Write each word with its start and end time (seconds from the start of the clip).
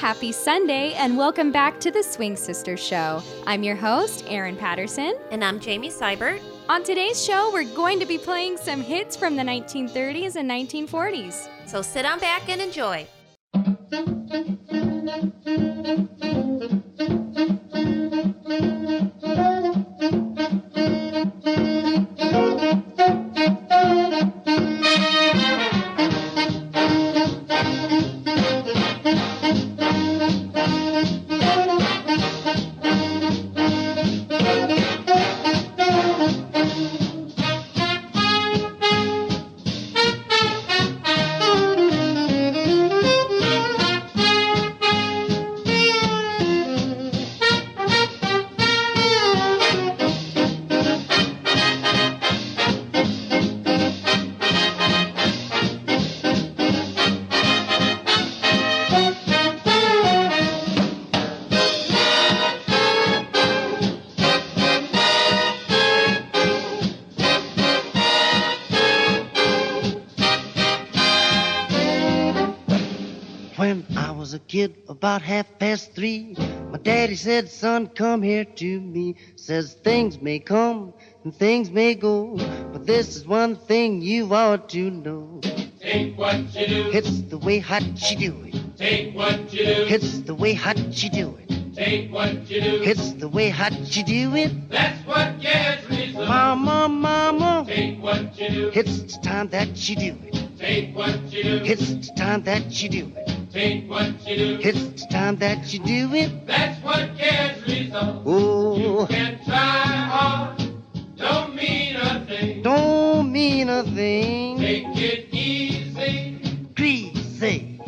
Happy 0.00 0.32
Sunday, 0.32 0.94
and 0.94 1.18
welcome 1.18 1.52
back 1.52 1.78
to 1.80 1.90
the 1.90 2.02
Swing 2.02 2.34
Sisters 2.34 2.80
Show. 2.82 3.22
I'm 3.46 3.62
your 3.62 3.76
host, 3.76 4.24
Erin 4.28 4.56
Patterson. 4.56 5.12
And 5.30 5.44
I'm 5.44 5.60
Jamie 5.60 5.90
Seibert. 5.90 6.40
On 6.70 6.82
today's 6.82 7.22
show, 7.22 7.50
we're 7.52 7.64
going 7.74 8.00
to 8.00 8.06
be 8.06 8.16
playing 8.16 8.56
some 8.56 8.80
hits 8.80 9.14
from 9.14 9.36
the 9.36 9.42
1930s 9.42 10.36
and 10.36 10.50
1940s. 10.50 11.48
So 11.66 11.82
sit 11.82 12.06
on 12.06 12.18
back 12.18 12.48
and 12.48 12.62
enjoy. 12.62 13.06
Said, 77.20 77.48
Son, 77.50 77.86
come 77.88 78.22
here 78.22 78.44
to 78.44 78.80
me. 78.80 79.16
Says 79.36 79.74
things 79.74 80.20
may 80.20 80.38
come 80.38 80.94
and 81.24 81.34
things 81.34 81.70
may 81.70 81.94
go, 81.94 82.34
but 82.72 82.86
this 82.86 83.16
is 83.16 83.26
one 83.26 83.56
thing 83.56 84.00
you 84.00 84.32
ought 84.34 84.68
to 84.70 84.90
know. 84.90 85.40
Take 85.80 86.16
what 86.18 86.36
you 86.54 86.66
do, 86.66 86.90
It's 86.92 87.22
the 87.22 87.38
way 87.38 87.58
hot 87.58 87.82
you 88.10 88.16
do 88.16 88.34
it. 88.46 88.54
take 88.76 89.14
what 89.14 89.52
you 89.52 89.64
do, 89.64 89.86
It's 89.94 90.20
the 90.20 90.34
way 90.34 90.54
hot 90.54 90.78
you 91.02 91.10
do 91.10 91.36
it. 91.40 91.74
take 91.74 92.10
what 92.12 92.50
you 92.50 92.60
do. 92.60 92.82
It's 92.82 93.12
the 93.12 93.28
way 93.28 93.48
hot 93.50 93.72
you 93.96 94.02
do 94.04 94.34
it. 94.36 94.70
That's 94.70 95.06
what 95.06 95.40
gets 95.40 95.88
results. 95.90 96.28
Mama, 96.28 96.88
mama, 96.88 97.64
Take 97.66 98.02
what 98.02 98.38
you 98.40 98.48
do, 98.48 98.70
it's 98.74 99.02
the 99.16 99.20
time 99.22 99.48
that 99.48 99.88
you 99.88 99.96
do 99.96 100.16
it. 100.26 100.48
take 100.58 100.96
what 100.96 101.20
you 101.32 101.42
do, 101.42 101.60
It's 101.64 101.88
the 102.08 102.14
time 102.16 102.42
that 102.44 102.82
you 102.82 102.88
do 102.88 103.12
it. 103.16 103.29
Take 103.52 103.88
what 103.90 104.26
you 104.26 104.36
do. 104.36 104.58
It's 104.62 105.02
the 105.02 105.08
time 105.10 105.36
that 105.36 105.72
you 105.72 105.80
do 105.80 106.14
it. 106.14 106.46
That's 106.46 106.82
what 106.84 107.16
gets 107.18 107.60
results. 107.66 108.22
Oh, 108.26 108.76
You 108.78 109.06
can 109.08 109.38
try 109.44 109.54
hard, 110.14 110.58
don't 111.16 111.54
mean 111.54 111.96
a 111.96 112.24
thing. 112.26 112.62
don't 112.62 113.32
mean 113.32 113.68
a 113.68 113.82
thing. 113.84 114.58
Take 114.58 114.86
it 114.96 115.28
easy, 115.32 116.40
Greasy. 116.74 117.80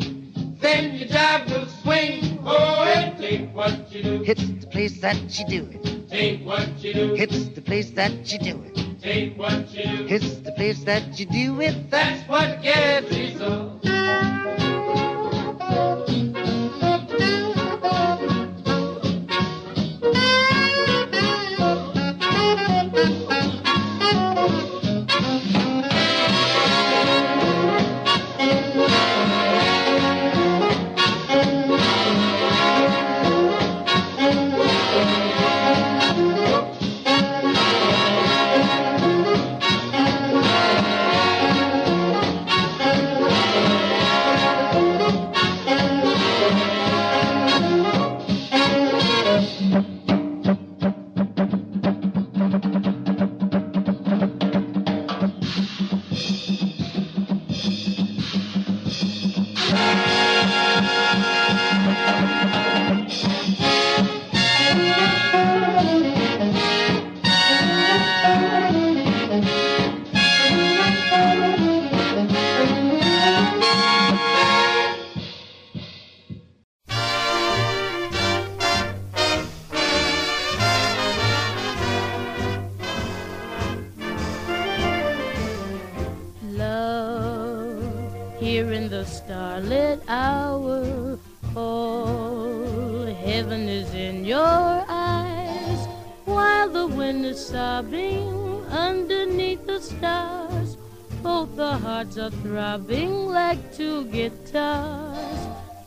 then 0.59 0.95
your 0.95 1.07
job 1.07 1.49
will 1.49 1.65
swing. 1.81 2.39
Oh, 2.45 2.83
and 2.83 3.17
take 3.17 3.55
what 3.55 3.91
you 3.93 4.03
do, 4.03 4.23
It's 4.25 4.43
the 4.43 4.67
place 4.67 4.99
that 5.01 5.17
you 5.39 5.45
do 5.47 5.69
it. 5.71 6.09
take 6.09 6.45
what 6.45 6.67
you 6.83 6.93
do, 6.93 7.15
It's 7.15 7.47
the 7.49 7.61
place 7.61 7.89
that 7.91 8.11
you 8.31 8.39
do 8.39 8.61
it. 8.67 9.01
take 9.01 9.37
what 9.37 9.73
you 9.73 9.83
do. 9.83 10.07
It's 10.09 10.35
the 10.39 10.51
place 10.51 10.83
that 10.83 11.17
you 11.19 11.25
do 11.25 11.61
it. 11.61 11.89
That's 11.89 12.27
what 12.27 12.61
gets 12.61 13.09
results. 13.15 13.87
Here 88.43 88.73
in 88.73 88.89
the 88.89 89.05
starlit 89.05 90.03
hour. 90.09 91.17
All 91.55 93.05
heaven 93.05 93.69
is 93.69 93.93
in 93.93 94.25
your 94.25 94.83
eyes 94.89 95.87
while 96.25 96.69
the 96.69 96.87
wind 96.87 97.25
is 97.25 97.39
sobbing 97.39 98.65
underneath 98.69 99.65
the 99.65 99.79
stars. 99.79 100.75
Both 101.21 101.55
the 101.55 101.77
hearts 101.85 102.17
are 102.17 102.31
throbbing 102.43 103.27
like 103.27 103.61
two 103.73 104.07
guitars. 104.07 105.39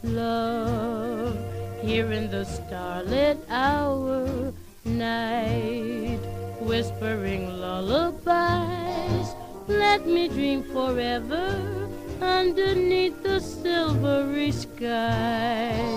Love 0.03 1.37
here 1.83 2.11
in 2.11 2.31
the 2.31 2.45
starlit 2.45 3.39
hour. 3.51 4.51
Night 4.87 6.21
whispering 6.61 7.61
lullabies. 7.61 9.29
Let 9.69 10.07
me 10.07 10.29
dream 10.29 10.63
forever 10.63 11.86
underneath 12.23 13.23
the 13.23 13.41
silvery 13.41 14.53
skies. 14.53 15.97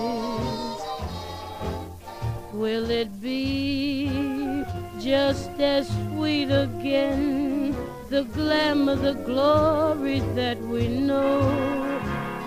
Will 2.52 2.90
it 2.90 3.20
be 3.20 4.10
just 4.98 5.50
as 5.60 5.88
sweet 5.88 6.50
again? 6.50 7.76
The 8.10 8.24
glamour, 8.24 8.96
the 8.96 9.14
glory 9.14 10.20
that 10.34 10.60
we 10.60 10.88
know. 10.88 11.40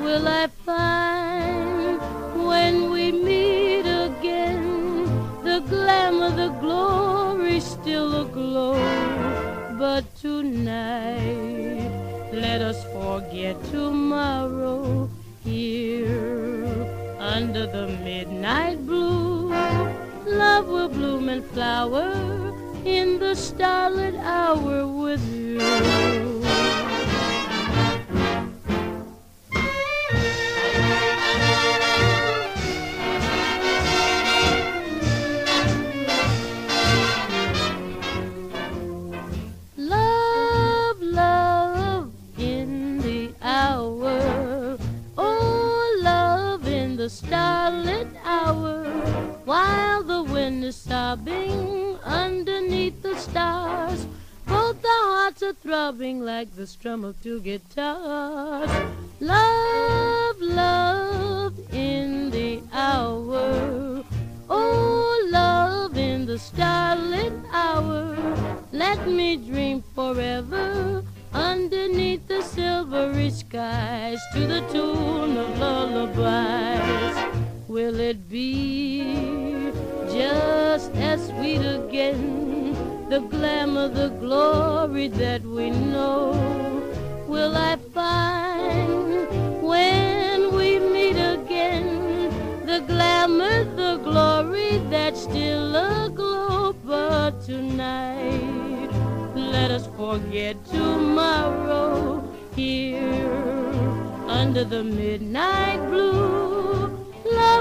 Will 0.01 0.27
I 0.27 0.47
find 0.65 1.99
when 2.47 2.91
we 2.91 3.11
meet 3.13 3.87
again 3.87 5.05
the 5.43 5.61
glamour, 5.61 6.31
the 6.31 6.49
glory 6.59 7.59
still 7.61 8.21
aglow? 8.21 8.75
But 9.79 10.03
tonight, 10.15 11.72
let 12.53 12.61
us 12.61 12.83
forget 12.94 13.55
tomorrow 13.71 15.09
here 15.44 16.85
under 17.17 17.65
the 17.65 17.88
midnight 18.03 18.77
blue. 18.85 19.50
Love 20.27 20.67
will 20.67 20.88
bloom 20.88 21.29
and 21.29 21.44
flower 21.45 22.11
in 22.85 23.17
the 23.17 23.33
starlit 23.33 24.13
hour 24.17 24.85
with 24.85 25.23
you. 25.33 26.32
Starlit 47.13 48.07
hour 48.25 48.83
while 49.45 50.01
the 50.01 50.24
wind 50.24 50.63
is 50.63 50.75
sobbing 50.75 51.95
underneath 52.04 53.04
the 53.04 53.15
stars. 53.15 54.07
Both 54.48 54.81
the 54.81 54.98
hearts 55.12 55.44
are 55.44 55.54
throbbing 55.54 56.21
like 56.21 56.56
the 56.56 56.65
strum 56.65 57.04
of 57.06 57.21
two 57.21 57.39
guitars. 57.42 58.71
Love, 59.19 60.42
love 60.42 61.54
in 61.71 62.31
the 62.31 62.62
hour. 62.74 64.04
Oh, 64.50 65.30
love 65.31 65.95
in 65.95 66.25
the 66.25 66.39
starlit 66.39 67.33
hour. 67.51 68.18
Let 68.71 69.07
me 69.07 69.38
dream 69.38 69.83
forever 69.94 71.04
underneath 71.33 72.27
the 72.27 72.42
silvery 72.42 73.30
skies 73.30 74.19
to 74.33 74.48
the 74.48 74.62
tune 74.71 75.38
of 75.38 75.60
lullabies. 75.60 76.82
Be 78.13 79.01
just 80.12 80.92
as 80.95 81.27
sweet 81.27 81.65
again? 81.65 83.10
The 83.10 83.21
glamour, 83.21 83.88
the 83.88 84.10
glory 84.10 85.07
that 85.07 85.42
we 85.44 85.71
know. 85.71 86.31
Will 87.27 87.57
I 87.57 87.75
find 87.92 89.63
when 89.63 90.54
we 90.56 90.77
meet 90.77 91.15
again 91.15 92.65
the 92.68 92.81
glamour, 92.81 93.63
the 93.75 93.98
glory 94.04 94.77
that's 94.92 95.24
still 95.24 95.75
aglow? 95.75 96.74
But 96.86 97.42
tonight, 97.44 98.89
let 99.36 99.71
us 99.71 99.88
forget 99.98 100.63
tomorrow 100.65 102.24
here 102.56 103.74
under 104.27 104.63
the 104.63 104.83
midnight 104.83 105.80
blue. 105.89 106.52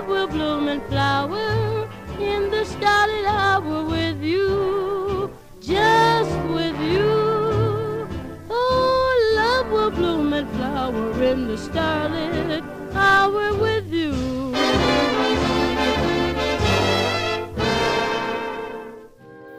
Love 0.03 0.11
will 0.11 0.27
bloom 0.27 0.67
and 0.67 0.83
flower 0.87 1.89
in 2.19 2.51
the 2.51 2.65
starlit 2.65 3.25
hour 3.25 3.85
with 3.85 4.21
you, 4.21 5.33
just 5.61 6.37
with 6.49 6.77
you. 6.81 8.09
Oh, 8.51 9.35
love 9.37 9.71
will 9.71 9.93
bloom 9.93 10.33
and 10.33 10.51
flower 10.57 11.23
in 11.23 11.47
the 11.47 11.57
starlit 11.57 12.65
hour 12.95 13.55
with 13.55 13.67
you. 13.67 13.72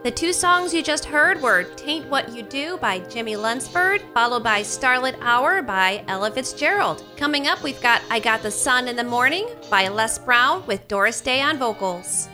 The 0.04 0.10
two 0.10 0.34
songs 0.34 0.74
you 0.74 0.82
just 0.82 1.06
heard 1.06 1.40
were 1.40 1.62
Taint 1.62 2.10
What 2.10 2.30
You 2.36 2.42
Do 2.42 2.76
by 2.76 2.98
Jimmy 2.98 3.36
Lunsford, 3.36 4.02
followed 4.12 4.44
by 4.44 4.62
Starlit 4.62 5.16
Hour 5.22 5.62
by 5.62 6.04
Ella 6.08 6.30
Fitzgerald. 6.30 7.02
Coming 7.16 7.46
up, 7.46 7.62
we've 7.62 7.80
got 7.80 8.02
I 8.10 8.20
Got 8.20 8.42
the 8.42 8.50
Sun 8.50 8.86
in 8.86 8.96
the 8.96 9.02
Morning 9.02 9.48
by 9.70 9.88
Les 9.88 10.18
Brown 10.18 10.62
with 10.66 10.86
Doris 10.88 11.22
Day 11.22 11.40
on 11.40 11.56
vocals. 11.56 12.28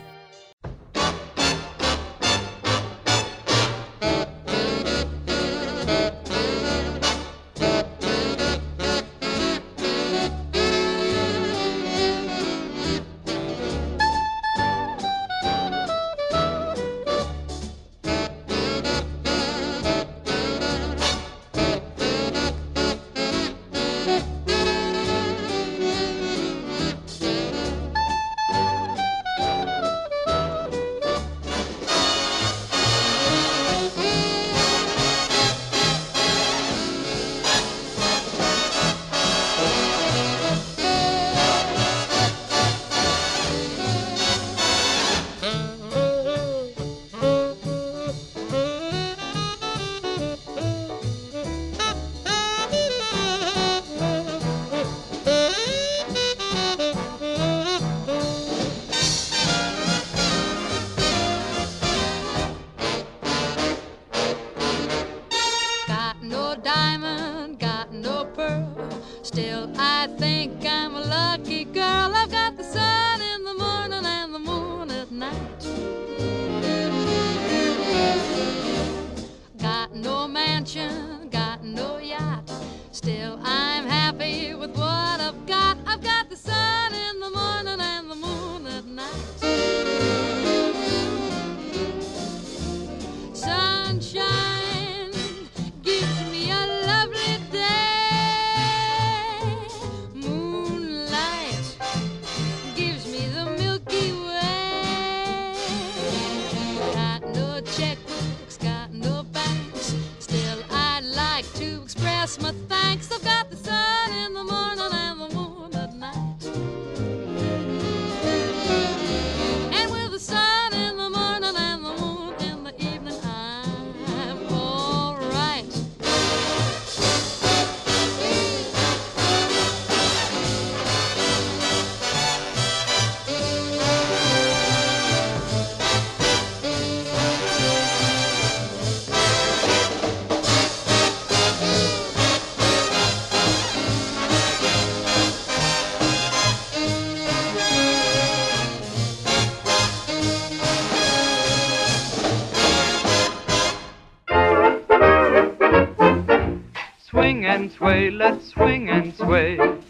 Sway, 157.91 158.09
let's 158.09 158.47
swing 158.47 158.89
and 158.89 159.13
sway. 159.13 159.80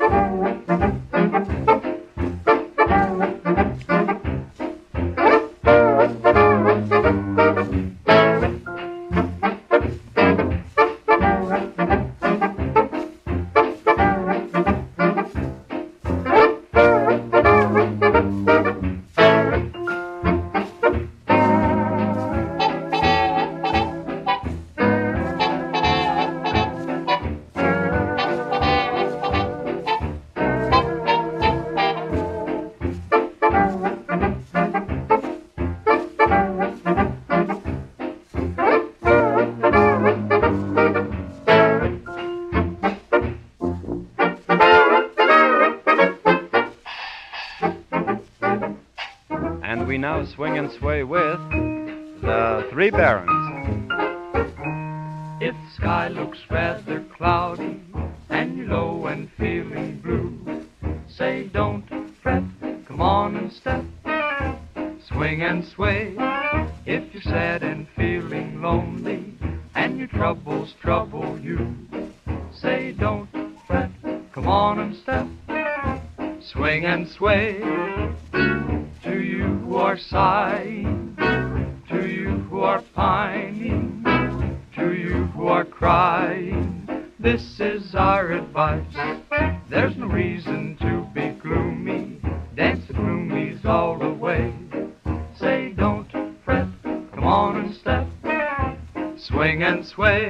Way 50.80 51.04
with 51.04 51.40
the 52.22 52.68
Three 52.72 52.92
Barons. 52.92 53.40
sway. 99.84 100.21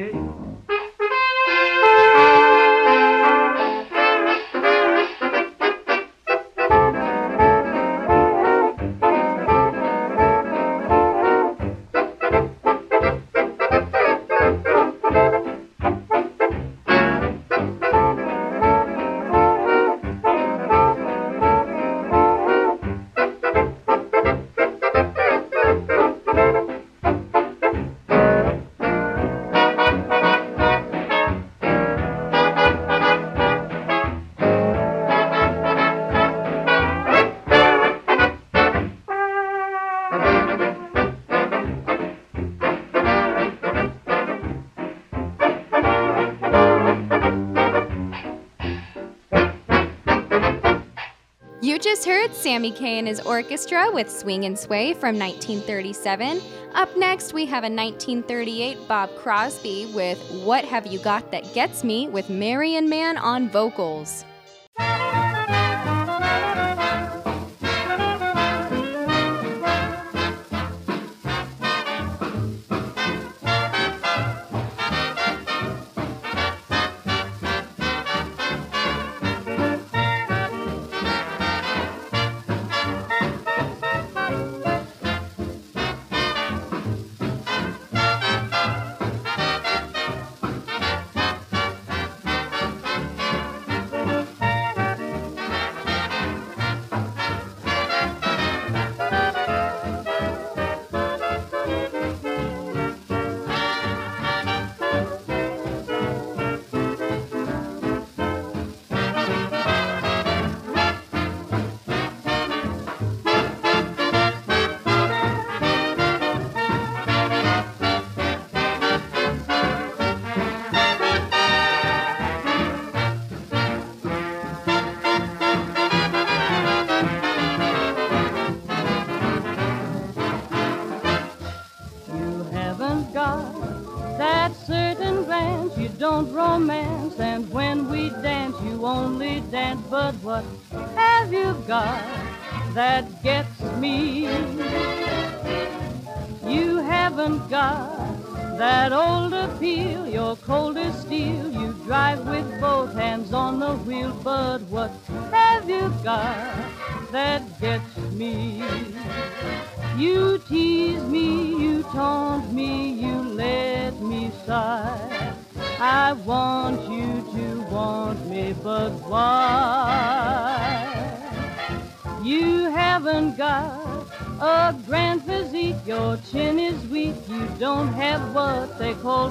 Sammy 52.62 52.72
Kaye 52.74 53.00
and 53.00 53.08
his 53.08 53.20
orchestra 53.22 53.90
with 53.92 54.08
Swing 54.08 54.46
and 54.46 54.56
Sway 54.56 54.94
from 54.94 55.18
1937. 55.18 56.40
Up 56.76 56.96
next, 56.96 57.34
we 57.34 57.48
have 57.48 57.64
a 57.64 57.74
1938 57.74 58.88
Bob 58.88 59.10
Crosby 59.16 59.88
with 59.96 60.20
What 60.44 60.64
Have 60.66 60.86
You 60.86 61.00
Got 61.00 61.32
That 61.32 61.52
Gets 61.56 61.84
Me 61.84 62.08
with 62.08 62.30
Marion 62.30 62.88
Man 62.88 63.18
on 63.18 63.50
vocals. 63.50 64.26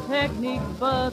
technique, 0.07 0.65
but 0.79 1.10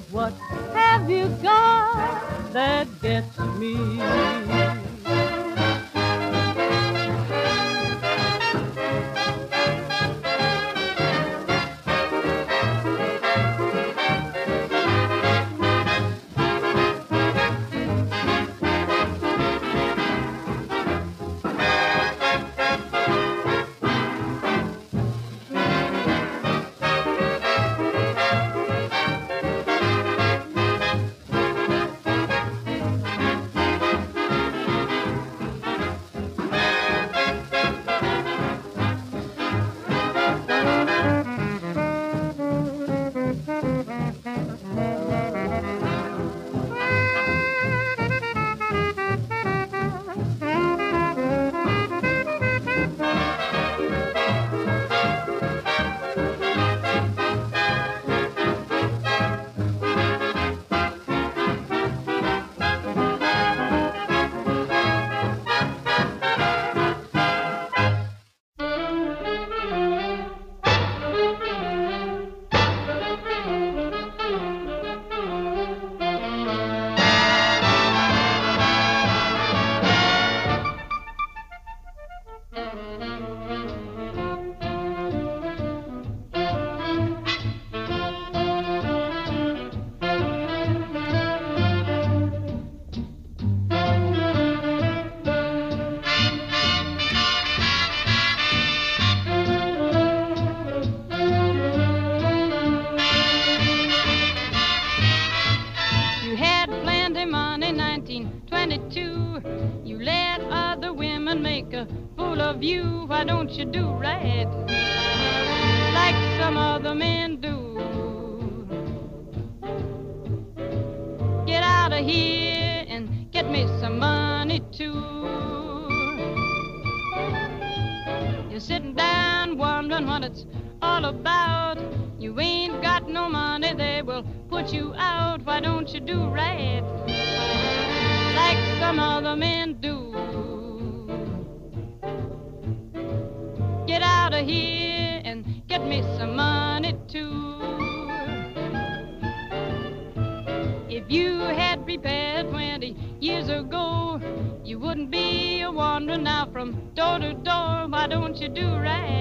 don't 158.20 158.42
you 158.42 158.50
do 158.50 158.68
right 158.78 159.17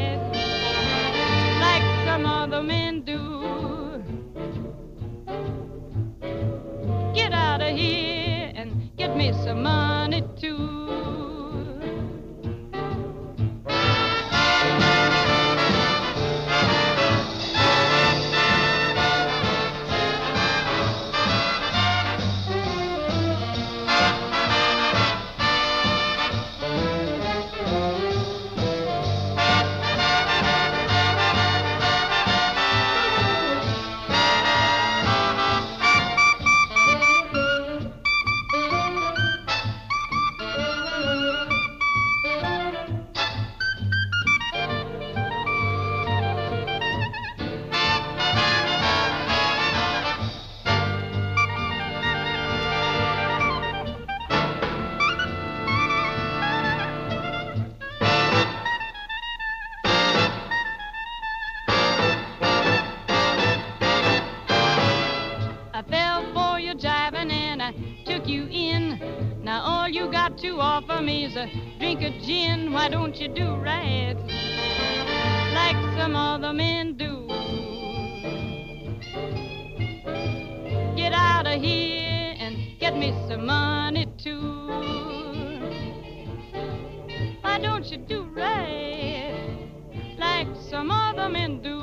some 90.76 90.90
other 90.90 91.30
men 91.30 91.62
do? 91.62 91.78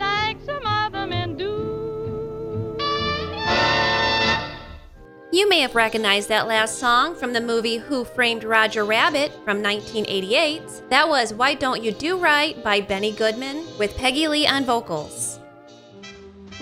Like 0.00 0.36
some 0.44 0.66
other 0.66 1.06
men 1.06 1.36
do. 1.36 2.76
You 5.30 5.48
may 5.48 5.60
have 5.60 5.76
recognized 5.76 6.28
that 6.28 6.48
last 6.48 6.80
song 6.80 7.14
from 7.14 7.32
the 7.34 7.40
movie 7.40 7.76
Who 7.76 8.04
Framed 8.04 8.42
Roger 8.42 8.84
Rabbit 8.84 9.30
from 9.44 9.62
1988. 9.62 10.90
That 10.90 11.08
was 11.08 11.32
Why 11.32 11.54
Don't 11.54 11.84
You 11.84 11.92
Do 11.92 12.18
Right 12.18 12.60
by 12.64 12.80
Benny 12.80 13.12
Goodman 13.12 13.64
with 13.78 13.96
Peggy 13.96 14.26
Lee 14.26 14.48
on 14.48 14.64
vocals. 14.64 15.38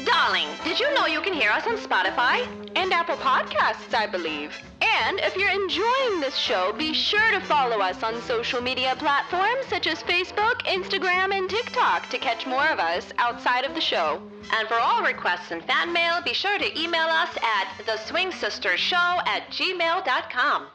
Darling, 0.04 0.48
did 0.64 0.80
you 0.80 0.92
know 0.94 1.06
you 1.06 1.20
can 1.20 1.32
hear 1.32 1.50
us 1.50 1.66
on 1.66 1.76
Spotify? 1.76 2.46
And 2.76 2.92
Apple 2.92 3.16
Podcasts, 3.16 3.94
I 3.94 4.06
believe. 4.06 4.52
And 4.80 5.18
if 5.20 5.36
you're 5.36 5.50
enjoying 5.50 6.20
this 6.20 6.36
show, 6.36 6.72
be 6.72 6.94
sure 6.94 7.30
to 7.32 7.40
follow 7.40 7.80
us 7.80 8.02
on 8.02 8.20
social 8.22 8.60
media 8.60 8.94
platforms 8.98 9.66
such 9.68 9.86
as 9.86 10.02
Facebook, 10.02 10.62
Instagram, 10.62 11.32
and 11.36 11.50
TikTok 11.50 12.08
to 12.10 12.18
catch 12.18 12.46
more 12.46 12.66
of 12.68 12.78
us 12.78 13.12
outside 13.18 13.64
of 13.64 13.74
the 13.74 13.80
show. 13.80 14.22
And 14.52 14.68
for 14.68 14.74
all 14.74 15.02
requests 15.02 15.50
and 15.50 15.62
fan 15.64 15.92
mail, 15.92 16.20
be 16.24 16.34
sure 16.34 16.58
to 16.58 16.80
email 16.80 17.08
us 17.08 17.36
at 17.42 17.68
theswingsistershow 17.84 19.26
at 19.26 19.50
gmail.com. 19.50 20.66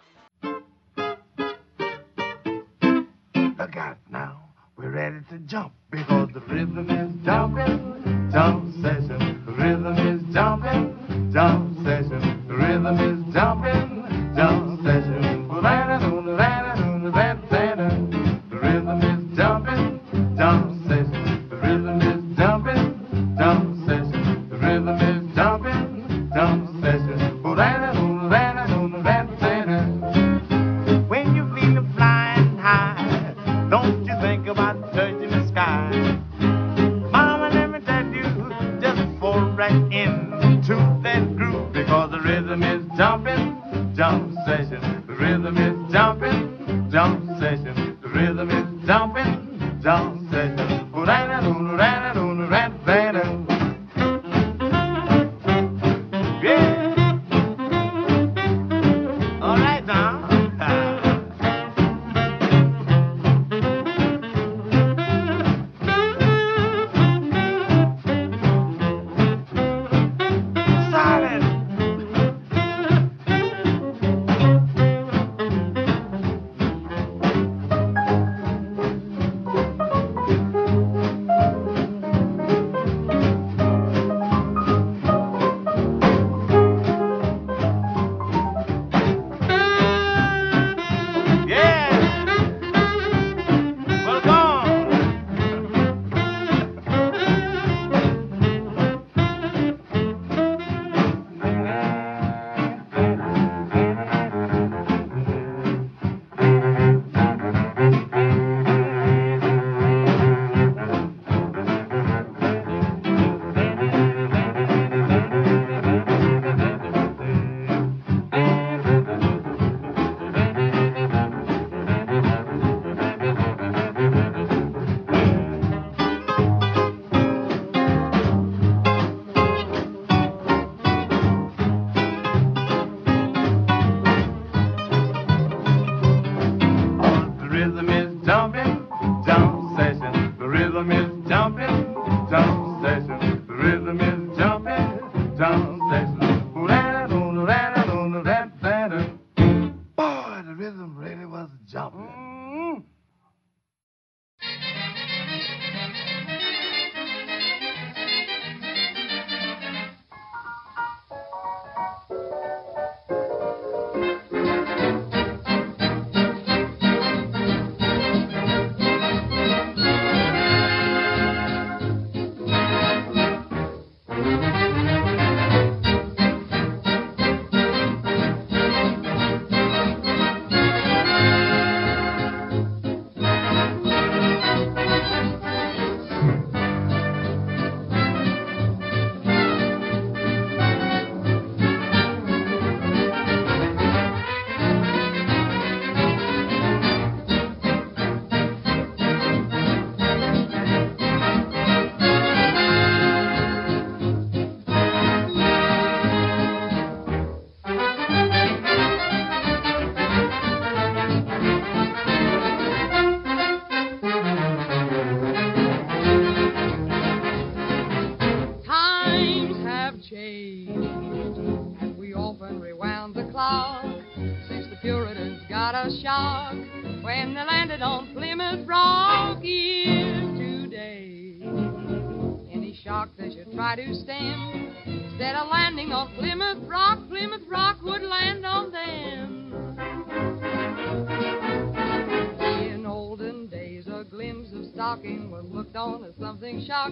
Look 3.58 3.78
out 3.78 3.98
now, 4.12 4.50
we're 4.78 4.92
ready 4.92 5.20
to 5.30 5.38
jump 5.40 5.74
because 5.90 6.30
the 6.34 6.42
rhythm 6.42 6.90
is 6.90 7.26
jumping, 7.26 8.25
jump 8.36 8.70
session. 8.82 9.42
Rhythm 9.48 9.96
is 9.96 10.34
jumping, 10.34 11.32
jump 11.32 11.74
session. 11.86 12.46
Rhythm 12.50 13.00
is 13.00 13.15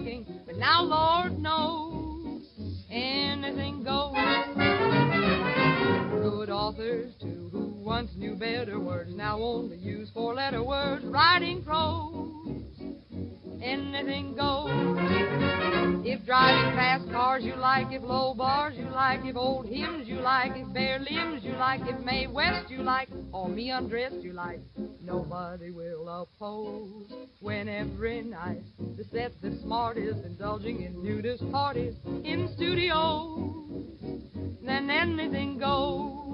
but 0.04 0.56
now, 0.56 0.82
Lord 0.82 1.38
knows, 1.38 2.42
anything 2.90 3.82
goes. 3.82 4.14
Good 6.22 6.50
authors, 6.50 7.14
too, 7.22 7.48
who 7.50 7.72
once 7.82 8.10
knew 8.14 8.34
better 8.34 8.78
words, 8.78 9.14
now 9.14 9.38
only 9.38 9.78
use 9.78 10.10
four 10.12 10.34
letter 10.34 10.62
words, 10.62 11.04
writing 11.06 11.62
prose. 11.62 12.23
Anything 13.64 14.34
goes. 14.36 14.68
If 16.06 16.26
driving 16.26 16.76
fast 16.76 17.10
cars 17.10 17.42
you 17.44 17.56
like, 17.56 17.86
if 17.92 18.02
low 18.02 18.34
bars 18.34 18.74
you 18.76 18.84
like, 18.90 19.20
if 19.24 19.36
old 19.36 19.64
hymns 19.64 20.06
you 20.06 20.16
like, 20.16 20.52
if 20.54 20.70
bare 20.74 20.98
limbs 20.98 21.42
you 21.42 21.52
like, 21.52 21.80
if 21.84 21.98
Mae 22.04 22.26
West 22.26 22.70
you 22.70 22.82
like, 22.82 23.08
or 23.32 23.48
me 23.48 23.70
undressed 23.70 24.16
you 24.16 24.34
like, 24.34 24.60
nobody 25.00 25.70
will 25.70 26.06
oppose. 26.08 27.10
When 27.40 27.68
every 27.68 28.20
night 28.20 28.64
the 28.98 29.04
set 29.10 29.32
the 29.40 29.58
smartest, 29.62 30.24
indulging 30.26 30.82
in 30.82 31.02
nudist 31.02 31.50
parties 31.50 31.94
in 32.04 32.52
studios, 32.56 33.88
then 34.62 34.90
anything 34.90 35.58
goes. 35.58 36.24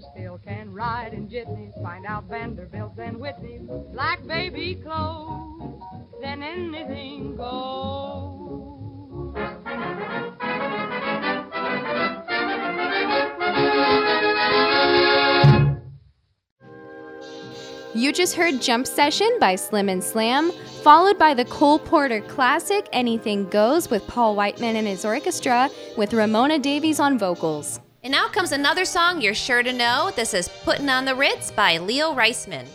Still 0.00 0.38
can 0.38 0.72
ride 0.72 1.12
in 1.12 1.28
jitneys 1.28 1.74
find 1.82 2.06
out 2.06 2.28
Vanderbilts 2.28 2.98
and 2.98 3.16
Whitneys 3.16 3.68
like 3.94 4.24
baby 4.26 4.76
clothes. 4.76 5.82
Then 6.20 6.42
anything 6.42 7.36
goes. 7.36 8.48
You 17.94 18.12
just 18.12 18.36
heard 18.36 18.60
Jump 18.60 18.86
Session 18.86 19.28
by 19.40 19.56
Slim 19.56 19.88
and 19.88 20.04
Slam, 20.04 20.52
followed 20.82 21.18
by 21.18 21.34
the 21.34 21.44
Cole 21.46 21.80
Porter 21.80 22.20
classic 22.20 22.88
Anything 22.92 23.48
Goes 23.48 23.90
with 23.90 24.06
Paul 24.06 24.36
Whiteman 24.36 24.76
and 24.76 24.86
his 24.86 25.04
orchestra, 25.04 25.68
with 25.96 26.14
Ramona 26.14 26.60
Davies 26.60 27.00
on 27.00 27.18
vocals. 27.18 27.80
And 28.04 28.12
now 28.12 28.28
comes 28.28 28.52
another 28.52 28.84
song 28.84 29.20
you're 29.20 29.34
sure 29.34 29.62
to 29.62 29.72
know. 29.72 30.12
This 30.14 30.32
is 30.32 30.48
Puttin' 30.64 30.88
on 30.88 31.04
the 31.04 31.16
Ritz 31.16 31.50
by 31.50 31.78
Leo 31.78 32.14
Reisman. 32.14 32.66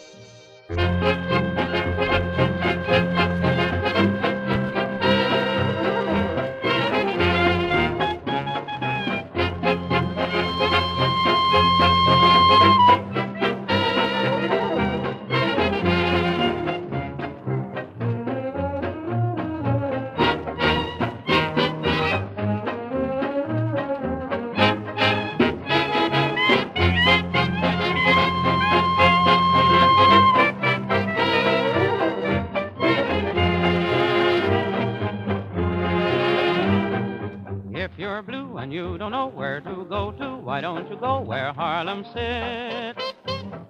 Why 40.53 40.61
don't 40.61 40.87
you 40.87 40.95
go 40.97 41.19
where 41.19 41.51
Harlem 41.51 42.05
sits? 42.13 43.01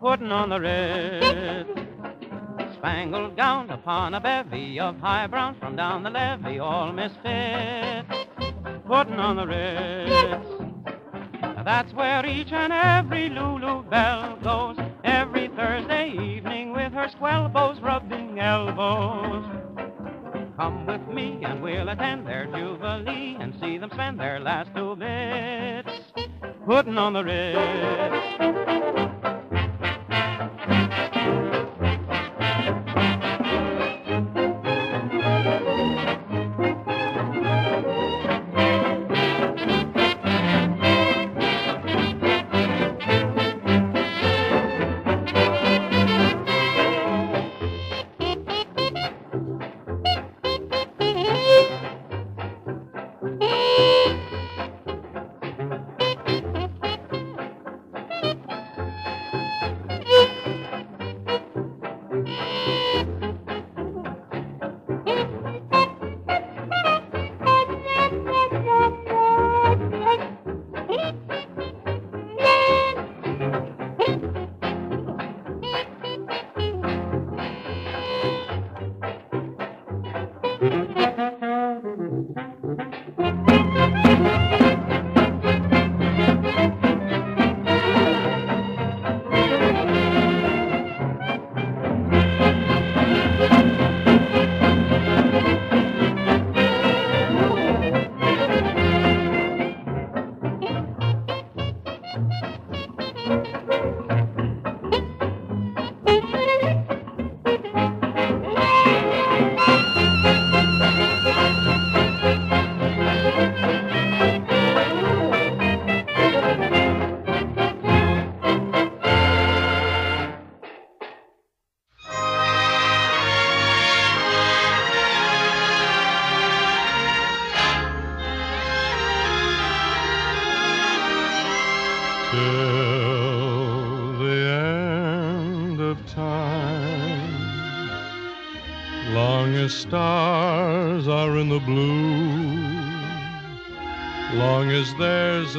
Putting 0.01 0.33
on 0.33 0.49
the 0.49 0.59
Ritz. 0.59 1.69
Spangled 2.75 3.37
gown 3.37 3.69
upon 3.69 4.13
a 4.13 4.19
bevy 4.19 4.81
of 4.81 4.97
high 4.97 5.25
browns 5.27 5.57
from 5.59 5.77
down 5.77 6.03
the 6.03 6.09
levee, 6.09 6.59
all 6.59 6.91
misfits. 6.91 8.09
Putting 8.85 9.17
on 9.17 9.37
the 9.37 9.47
Ritz. 9.47 10.45
Now 11.41 11.63
That's 11.63 11.93
where 11.93 12.25
each 12.25 12.51
and 12.51 12.73
every 12.73 13.29
Lulu 13.29 13.83
Belle 13.83 14.37
goes 14.43 14.75
every 15.05 15.47
Thursday 15.55 16.09
evening 16.11 16.73
with 16.73 16.91
her 16.91 17.09
swell 17.17 17.47
bows 17.47 17.79
rubbing 17.79 18.41
elbows. 18.41 19.45
Come 20.57 20.85
with 20.85 21.07
me 21.07 21.39
and 21.45 21.63
we'll 21.63 21.87
attend 21.87 22.27
their 22.27 22.45
jubilee 22.47 23.37
and 23.39 23.53
see 23.61 23.77
them 23.77 23.89
spend 23.93 24.19
their 24.19 24.41
last 24.41 24.75
two 24.75 24.97
bits 24.97 25.92
putting 26.65 26.97
on 26.97 27.13
the 27.13 27.23
Ritz. 27.23 28.62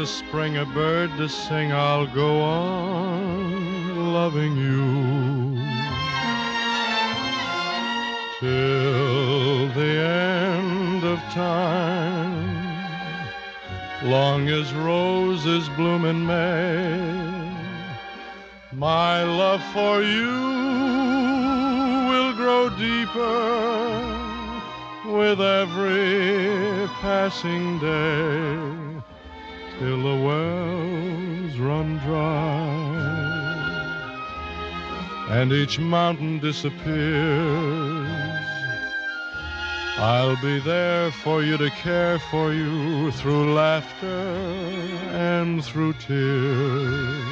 A 0.05 0.07
spring, 0.07 0.59
a 0.59 0.67
bird 0.67 1.11
to 1.17 1.27
sing, 1.27 1.73
I'll 1.73 2.07
go 2.07 2.43
on 2.43 4.13
loving 4.13 4.55
you 4.55 5.57
till 8.39 9.69
the 9.81 9.95
end 10.05 11.05
of 11.05 11.19
time. 11.33 12.53
Long 14.03 14.49
as 14.51 14.75
roses 14.75 15.71
bloom 15.71 16.05
in 16.05 16.27
May, 16.27 17.55
my 18.73 19.23
love 19.23 19.63
for 19.73 20.03
you 20.03 20.37
will 22.11 22.35
grow 22.35 22.69
deeper 22.77 23.41
with 25.19 25.41
every 25.41 26.89
passing 27.01 27.79
day 27.79 28.44
till 29.79 30.03
the 30.03 30.17
wells 30.25 31.59
run 31.59 31.99
dry 31.99 33.25
and 35.31 35.53
each 35.53 35.79
mountain 35.79 36.39
disappears. 36.39 38.09
I'll 39.97 40.37
be 40.43 40.59
there 40.61 41.11
for 41.11 41.43
you 41.43 41.57
to 41.57 41.71
care 41.71 42.19
for 42.31 42.53
you 42.53 43.11
through 43.13 43.55
laughter 43.55 44.07
and 45.13 45.65
through 45.65 45.95
tears. 45.95 47.25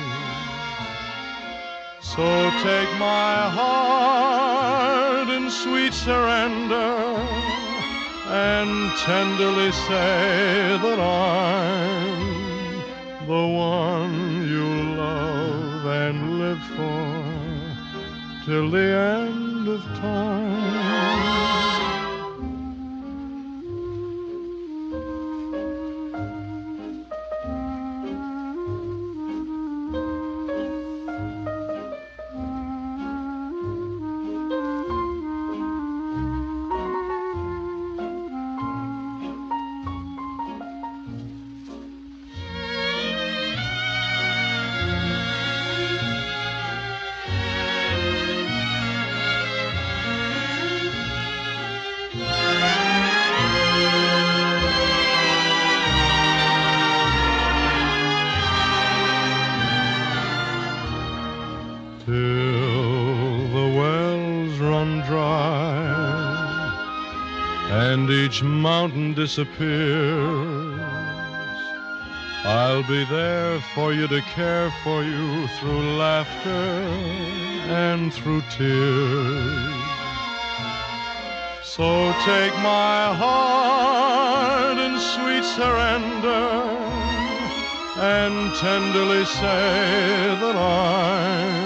So 2.00 2.50
take 2.62 2.90
my 2.98 3.50
heart 3.58 5.28
in 5.28 5.50
sweet 5.50 5.92
surrender 5.92 7.16
and 8.28 8.92
tenderly 8.98 9.72
say 9.72 10.78
that 10.82 10.98
I'm 10.98 12.11
the 13.32 13.46
one 13.46 14.46
you 14.46 14.68
love 14.94 15.86
and 15.86 16.38
live 16.38 16.62
for 16.76 18.44
till 18.44 18.70
the 18.70 18.88
end 19.20 19.68
of 19.68 19.82
time. 19.96 20.41
Mountain 68.42 69.14
disappears. 69.14 70.80
I'll 72.44 72.82
be 72.82 73.04
there 73.04 73.60
for 73.74 73.92
you 73.92 74.08
to 74.08 74.20
care 74.22 74.72
for 74.82 75.04
you 75.04 75.46
through 75.58 75.96
laughter 75.96 76.50
and 77.70 78.12
through 78.12 78.42
tears. 78.50 79.72
So 81.62 82.12
take 82.24 82.54
my 82.56 83.14
heart 83.14 84.78
in 84.78 84.98
sweet 84.98 85.44
surrender 85.44 86.82
and 87.96 88.54
tenderly 88.56 89.24
say 89.24 90.36
that 90.40 90.56
I'm 90.56 91.61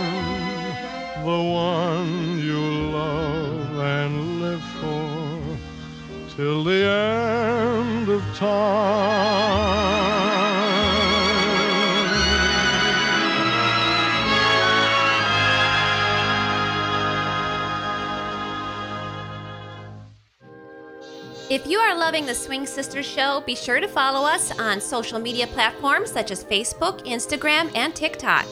If 21.48 21.66
you 21.66 21.78
are 21.78 21.96
loving 21.96 22.26
the 22.26 22.34
Swing 22.34 22.66
Sisters 22.66 23.06
show, 23.06 23.42
be 23.46 23.54
sure 23.54 23.80
to 23.80 23.88
follow 23.88 24.26
us 24.26 24.50
on 24.58 24.82
social 24.82 25.18
media 25.18 25.46
platforms 25.46 26.10
such 26.10 26.30
as 26.30 26.44
Facebook, 26.44 27.06
Instagram, 27.06 27.74
and 27.74 27.94
TikTok. 27.94 28.46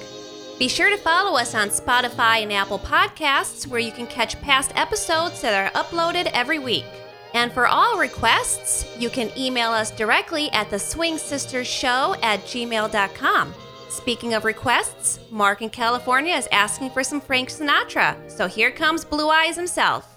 Be 0.58 0.68
sure 0.68 0.88
to 0.88 0.96
follow 0.96 1.36
us 1.36 1.54
on 1.54 1.68
Spotify 1.68 2.42
and 2.42 2.52
Apple 2.52 2.78
Podcasts, 2.78 3.66
where 3.66 3.80
you 3.80 3.92
can 3.92 4.06
catch 4.06 4.40
past 4.40 4.72
episodes 4.76 5.42
that 5.42 5.52
are 5.52 5.82
uploaded 5.82 6.30
every 6.32 6.58
week. 6.58 6.86
And 7.34 7.52
for 7.52 7.66
all 7.66 7.98
requests, 7.98 8.96
you 8.98 9.10
can 9.10 9.30
email 9.36 9.70
us 9.70 9.90
directly 9.90 10.50
at 10.52 10.70
the 10.70 10.78
Swing 10.78 11.18
Sisters 11.18 11.66
Show 11.66 12.14
at 12.22 12.40
gmail.com. 12.44 13.54
Speaking 13.88 14.34
of 14.34 14.44
requests, 14.44 15.18
Mark 15.30 15.60
in 15.60 15.70
California 15.70 16.34
is 16.34 16.48
asking 16.50 16.90
for 16.90 17.04
some 17.04 17.20
Frank 17.20 17.48
Sinatra. 17.48 18.16
So 18.30 18.46
here 18.46 18.70
comes 18.70 19.04
Blue 19.04 19.28
Eyes 19.28 19.56
himself. 19.56 20.13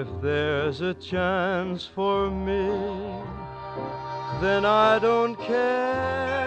If 0.00 0.08
there's 0.20 0.80
a 0.82 0.94
chance 0.94 1.80
for 1.96 2.30
me, 2.30 2.64
then 4.42 4.62
I 4.66 4.98
don't 4.98 5.36
care. 5.36 6.44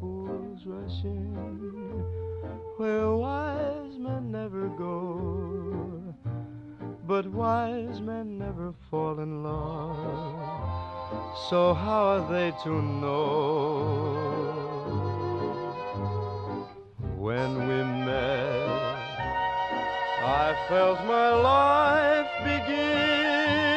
Fools 0.00 0.60
rush 0.66 1.00
in 1.04 1.24
where 2.78 3.12
wise 3.26 3.96
men 4.06 4.32
never 4.40 4.64
go, 4.86 6.14
but 7.06 7.24
wise 7.42 8.00
men 8.00 8.26
never 8.46 8.68
fall 8.90 9.16
in 9.20 9.32
love. 9.44 10.34
So 11.48 11.60
how 11.84 12.02
are 12.14 12.24
they 12.32 12.50
to 12.64 12.72
know? 13.02 14.43
When 17.34 17.54
we 17.66 17.82
met, 17.82 18.68
I 20.22 20.54
felt 20.68 21.04
my 21.04 21.30
life 21.30 22.30
begin. 22.44 23.74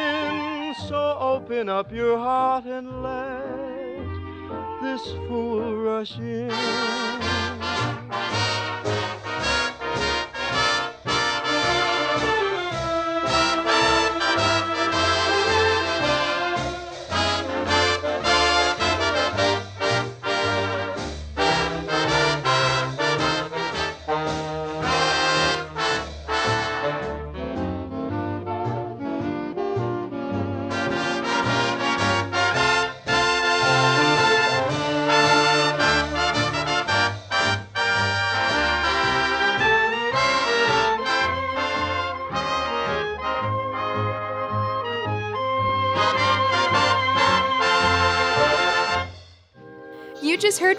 So 0.88 1.18
open 1.18 1.68
up 1.68 1.90
your 1.90 2.18
heart 2.18 2.66
and 2.66 3.02
let 3.02 4.06
this 4.80 5.02
fool 5.26 5.74
rush 5.74 6.18
in. 6.20 7.27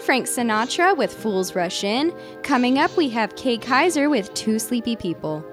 Frank 0.09 0.25
Sinatra 0.25 0.97
with 0.97 1.13
Fools 1.13 1.53
Rush 1.53 1.83
In. 1.83 2.11
Coming 2.41 2.79
up, 2.79 2.97
we 2.97 3.09
have 3.09 3.35
Kay 3.35 3.59
Kyser 3.59 4.09
with 4.09 4.33
Two 4.33 4.57
Sleepy 4.57 4.95
People. 4.95 5.45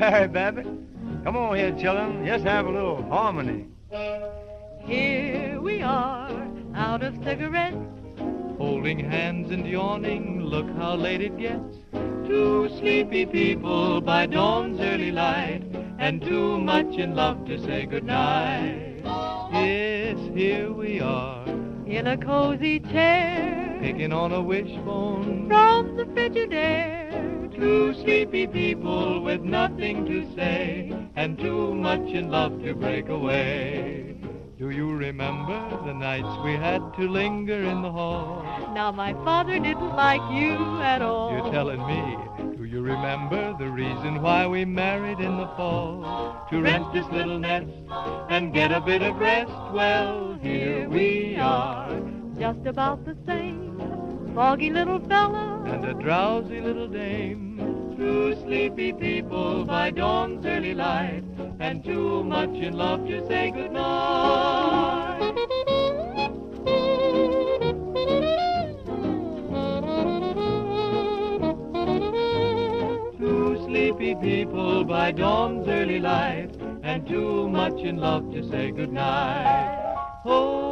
Harry 0.08 0.28
Babbitt. 0.28 0.66
Come 1.24 1.36
on 1.36 1.56
here, 1.56 1.76
children. 1.78 2.24
Let's 2.24 2.42
have 2.44 2.64
a 2.64 2.70
little 2.70 3.02
harmony. 3.10 3.66
Here 4.86 5.60
we 5.60 5.82
are, 5.82 6.48
out 6.74 7.02
of 7.02 7.14
cigarettes. 7.22 7.76
Holding 8.56 8.98
hands 8.98 9.50
and 9.50 9.66
yawning, 9.66 10.40
look 10.40 10.66
how 10.78 10.94
late 10.94 11.20
it 11.20 11.36
gets. 11.38 11.76
Two 12.26 12.70
sleepy 12.78 13.26
people 13.26 14.00
by 14.00 14.24
dawn's 14.24 14.80
early 14.80 15.10
light, 15.10 15.64
and 15.98 16.22
too 16.22 16.58
much 16.58 16.94
in 16.96 17.14
love 17.14 17.44
to 17.44 17.62
say 17.62 17.84
goodnight. 17.84 19.02
Yes, 19.52 20.16
here 20.34 20.72
we 20.72 21.00
are, 21.00 21.46
In 21.86 22.06
a 22.06 22.16
cozy 22.16 22.80
chair, 22.80 23.78
picking 23.82 24.14
on 24.14 24.32
a 24.32 24.40
wishbone. 24.40 25.46
from 25.46 25.96
the 25.96 26.04
Frigidaire. 26.04 26.99
Two 27.60 27.92
sleepy 27.92 28.46
people 28.46 29.20
with 29.20 29.42
nothing 29.42 30.06
to 30.06 30.34
say, 30.34 30.90
and 31.14 31.38
too 31.38 31.74
much 31.74 32.08
in 32.08 32.30
love 32.30 32.62
to 32.62 32.72
break 32.72 33.10
away. 33.10 34.16
Do 34.58 34.70
you 34.70 34.94
remember 34.94 35.68
the 35.84 35.92
nights 35.92 36.42
we 36.42 36.54
had 36.54 36.80
to 36.94 37.06
linger 37.06 37.62
in 37.62 37.82
the 37.82 37.92
hall? 37.92 38.42
Now 38.72 38.90
my 38.90 39.12
father 39.24 39.58
didn't 39.58 39.94
like 39.94 40.22
you 40.32 40.80
at 40.80 41.02
all. 41.02 41.32
You're 41.32 41.52
telling 41.52 41.86
me. 41.86 42.56
Do 42.56 42.64
you 42.64 42.80
remember 42.80 43.54
the 43.58 43.68
reason 43.68 44.22
why 44.22 44.46
we 44.46 44.64
married 44.64 45.20
in 45.20 45.36
the 45.36 45.48
fall? 45.48 46.46
To 46.48 46.62
rent 46.62 46.90
this 46.94 47.06
little 47.08 47.38
nest 47.38 47.68
and 48.30 48.54
get 48.54 48.72
a 48.72 48.80
bit 48.80 49.02
of 49.02 49.18
rest. 49.18 49.52
Well, 49.74 50.38
here 50.40 50.88
we 50.88 51.36
are. 51.36 51.90
Just 52.38 52.64
about 52.64 53.04
the 53.04 53.18
same. 53.26 53.78
Foggy 54.34 54.70
little 54.70 55.00
fella. 55.00 55.62
And 55.66 55.84
a 55.84 55.92
drowsy 55.92 56.62
little 56.62 56.88
dame. 56.88 57.49
Two 58.00 58.34
sleepy 58.46 58.94
people 58.94 59.66
by 59.66 59.90
dawn's 59.90 60.46
early 60.46 60.72
light. 60.72 61.22
And 61.58 61.84
too 61.84 62.24
much 62.24 62.48
in 62.48 62.72
love 62.72 63.06
to 63.06 63.26
say 63.28 63.50
goodnight. 63.50 65.34
Two 73.18 73.62
sleepy 73.66 74.14
people 74.14 74.84
by 74.84 75.12
dawn's 75.12 75.68
early 75.68 75.98
light, 75.98 76.56
and 76.82 77.06
too 77.06 77.50
much 77.50 77.78
in 77.80 77.98
love 77.98 78.32
to 78.32 78.48
say 78.48 78.70
goodnight. 78.70 79.94
Ho 80.24 80.69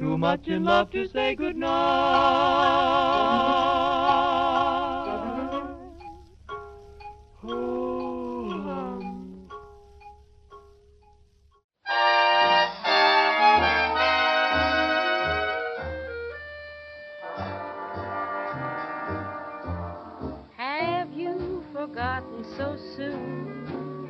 Too 0.00 0.16
much 0.16 0.48
in 0.48 0.64
love 0.64 0.90
to 0.92 1.06
say 1.08 1.34
goodnight. 1.34 1.68
Ho 7.42 8.48
hum. 8.48 9.50
Have 20.56 21.12
you 21.12 21.62
forgotten 21.74 22.46
so 22.56 22.78
soon 22.96 24.08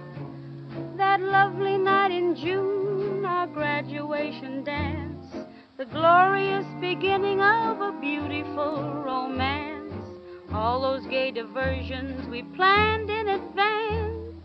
that 0.97 1.21
lovely 1.21 1.79
night 1.79 2.13
in 2.13 2.37
June, 2.37 3.25
our 3.25 3.49
graduation 3.49 4.63
dance, 4.63 5.00
the 5.81 5.87
glorious 5.87 6.67
beginning 6.79 7.41
of 7.41 7.81
a 7.81 7.91
beautiful 8.03 9.03
romance? 9.03 9.95
All 10.53 10.83
those 10.83 11.07
gay 11.07 11.31
diversions 11.31 12.29
we 12.29 12.43
planned 12.43 13.09
in 13.09 13.29
advance. 13.29 14.45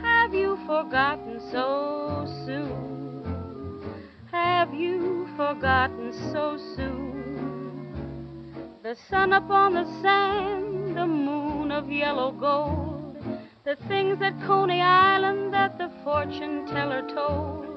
Have 0.00 0.34
you 0.34 0.56
forgotten 0.64 1.40
so 1.50 2.26
soon? 2.46 4.04
Have 4.30 4.72
you 4.72 5.28
forgotten 5.36 6.12
so 6.30 6.56
soon? 6.76 8.78
The 8.84 8.94
sun 8.94 9.32
upon 9.32 9.74
the 9.74 10.00
sand, 10.00 10.96
the 10.96 11.08
moon 11.08 11.72
of 11.72 11.90
yellow 11.90 12.30
gold, 12.30 13.16
the 13.64 13.74
things 13.88 14.22
at 14.22 14.40
Coney 14.46 14.80
Island 14.80 15.52
that 15.52 15.76
the 15.76 15.90
fortune 16.04 16.66
teller 16.66 17.02
told, 17.12 17.75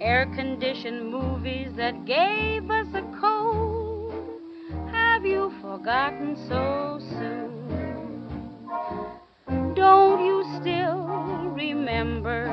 air 0.00 0.26
conditioned 0.34 1.10
movies 1.10 1.70
that 1.76 2.04
gave 2.04 2.70
us 2.70 2.86
a 2.94 3.02
cold. 3.20 4.12
Have 4.90 5.24
you 5.24 5.52
forgotten 5.62 6.36
so 6.48 6.98
soon? 7.00 8.66
Don't 9.74 10.24
you 10.24 10.44
still 10.60 11.06
remember 11.54 12.46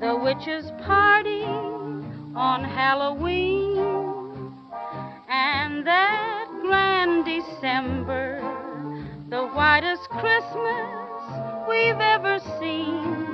the 0.00 0.16
witch's 0.16 0.70
party 0.82 1.44
on 2.34 2.64
Halloween 2.64 3.76
and 5.28 5.86
that 5.86 6.48
grand 6.62 7.24
December, 7.26 8.40
the 9.28 9.46
whitest 9.48 10.08
Christmas 10.08 11.68
we've 11.68 12.00
ever 12.00 12.38
seen? 12.60 13.26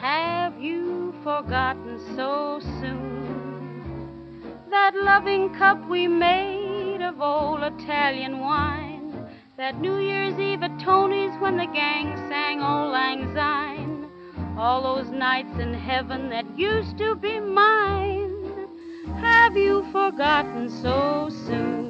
Have 0.00 0.58
you 0.60 1.01
forgotten 1.22 2.00
so 2.16 2.58
soon 2.80 3.22
that 4.70 4.94
loving 4.94 5.54
cup 5.54 5.78
we 5.88 6.08
made 6.08 7.02
of 7.02 7.20
old 7.20 7.62
Italian 7.62 8.40
wine? 8.40 9.28
That 9.56 9.80
New 9.80 9.98
Year's 9.98 10.38
Eve 10.40 10.62
at 10.62 10.80
Tony's 10.80 11.38
when 11.40 11.56
the 11.58 11.66
gang 11.66 12.16
sang 12.28 12.60
Auld 12.60 12.90
Lang 12.90 13.34
Syne. 13.34 14.10
All 14.58 14.82
those 14.82 15.10
nights 15.10 15.58
in 15.60 15.74
heaven 15.74 16.30
that 16.30 16.58
used 16.58 16.98
to 16.98 17.14
be 17.14 17.38
mine. 17.38 18.68
Have 19.20 19.56
you 19.56 19.86
forgotten 19.92 20.70
so 20.70 21.28
soon? 21.46 21.81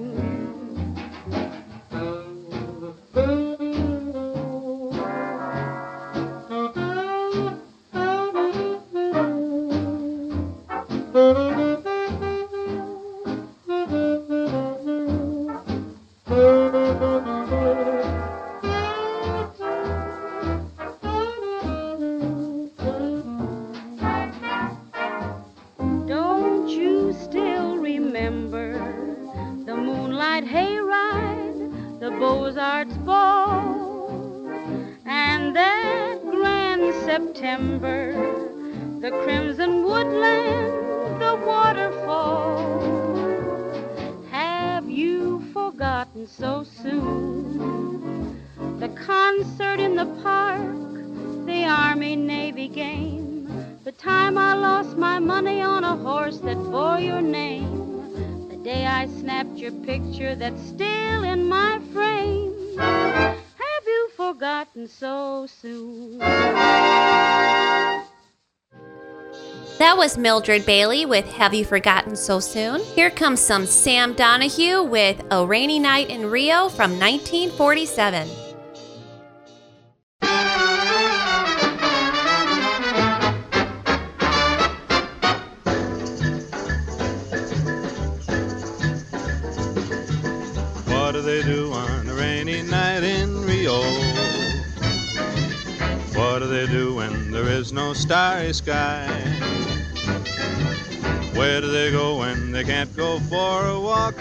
Mildred 70.16 70.66
Bailey 70.66 71.06
with 71.06 71.24
Have 71.32 71.54
You 71.54 71.64
Forgotten 71.64 72.16
So 72.16 72.40
Soon? 72.40 72.80
Here 72.80 73.10
comes 73.10 73.40
some 73.40 73.66
Sam 73.66 74.14
Donahue 74.14 74.82
with 74.82 75.22
A 75.30 75.46
Rainy 75.46 75.78
Night 75.78 76.10
in 76.10 76.30
Rio 76.30 76.68
from 76.68 76.98
1947. 76.98 78.28
What 90.86 91.12
do 91.12 91.22
they 91.22 91.42
do 91.42 91.72
on 91.72 92.08
a 92.08 92.14
rainy 92.14 92.62
night 92.62 93.02
in 93.02 93.42
Rio? 93.42 93.82
What 96.14 96.40
do 96.40 96.46
they 96.46 96.66
do 96.66 96.94
when 96.94 97.30
there 97.30 97.48
is 97.48 97.72
no 97.72 97.92
starry 97.92 98.52
sky? 98.52 99.61
Where 101.34 101.60
do 101.60 101.68
they 101.68 101.90
go 101.90 102.18
when 102.18 102.52
they 102.52 102.64
can't 102.64 102.94
go 102.96 103.18
for 103.20 103.66
a 103.66 103.80
walk? 103.80 104.14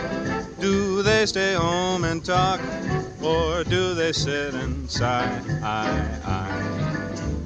Do 0.59 1.03
they 1.03 1.25
stay 1.25 1.53
home 1.53 2.03
and 2.03 2.23
talk? 2.23 2.61
Or 3.21 3.63
do 3.63 3.93
they 3.93 4.11
sit 4.13 4.53
and 4.53 4.89
sigh? 4.89 5.27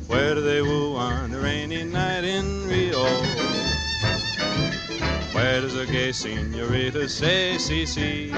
Where 0.08 0.36
do 0.36 0.42
they 0.42 0.62
woo 0.62 0.96
on 0.96 1.34
a 1.34 1.40
rainy 1.40 1.84
night 1.84 2.24
in 2.24 2.68
Rio? 2.68 3.06
Where 5.34 5.62
does 5.62 5.76
a 5.76 5.86
gay 5.86 6.12
senorita 6.12 7.10
say, 7.10 7.58
see, 7.58 7.86
see? 7.86 8.32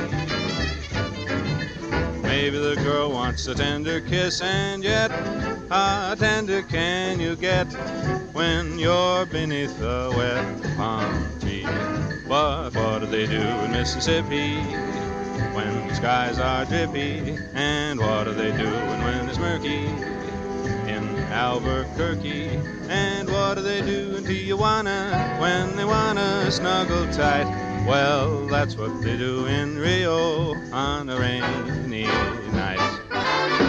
Maybe 2.22 2.58
the 2.58 2.76
girl 2.84 3.12
wants 3.12 3.48
a 3.48 3.54
tender 3.54 4.02
kiss, 4.02 4.42
and 4.42 4.84
yet, 4.84 5.12
how 5.70 6.16
tender 6.16 6.62
can 6.62 7.20
you 7.20 7.36
get 7.36 7.66
when 8.34 8.80
you're 8.80 9.26
beneath 9.26 9.82
a 9.82 10.14
wet 10.16 10.78
palm 10.78 11.40
tree? 11.40 11.66
What, 12.26 12.76
what 12.76 13.00
do 13.00 13.06
they 13.08 13.26
do 13.26 13.42
in 13.42 13.72
Mississippi 13.72 14.56
when 15.54 15.88
the 15.88 15.96
skies 15.96 16.40
are 16.40 16.66
drippy? 16.66 17.38
And 17.54 18.00
what 18.00 18.26
do 18.26 18.34
they 18.34 18.52
do 18.52 18.70
when 18.70 19.30
it's 19.30 19.40
murky 19.40 19.86
in 20.90 21.04
Albuquerque? 21.32 22.50
And 22.90 23.30
what 23.30 23.56
do 23.56 23.62
they 23.62 23.82
do 23.82 24.16
in 24.18 24.24
Tijuana 24.24 25.40
when 25.40 25.76
they 25.76 25.86
wanna 25.86 26.50
snuggle 26.52 27.12
tight? 27.14 27.46
Well, 27.86 28.48
that's 28.48 28.76
what 28.76 29.02
they 29.02 29.18
do 29.18 29.46
in 29.48 29.78
Rio 29.78 30.56
on 30.72 31.10
a 31.10 31.18
rainy 31.18 32.08
night. 32.52 33.67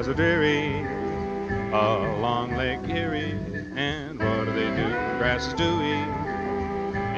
Skies 0.00 0.08
are 0.08 0.14
dreary 0.14 0.86
along 1.72 2.56
Lake 2.56 2.88
Erie? 2.88 3.36
And 3.76 4.18
what 4.18 4.46
do 4.46 4.52
they 4.52 4.74
do 4.76 4.88
grass 5.18 5.48
is 5.48 5.54
dewy 5.54 5.92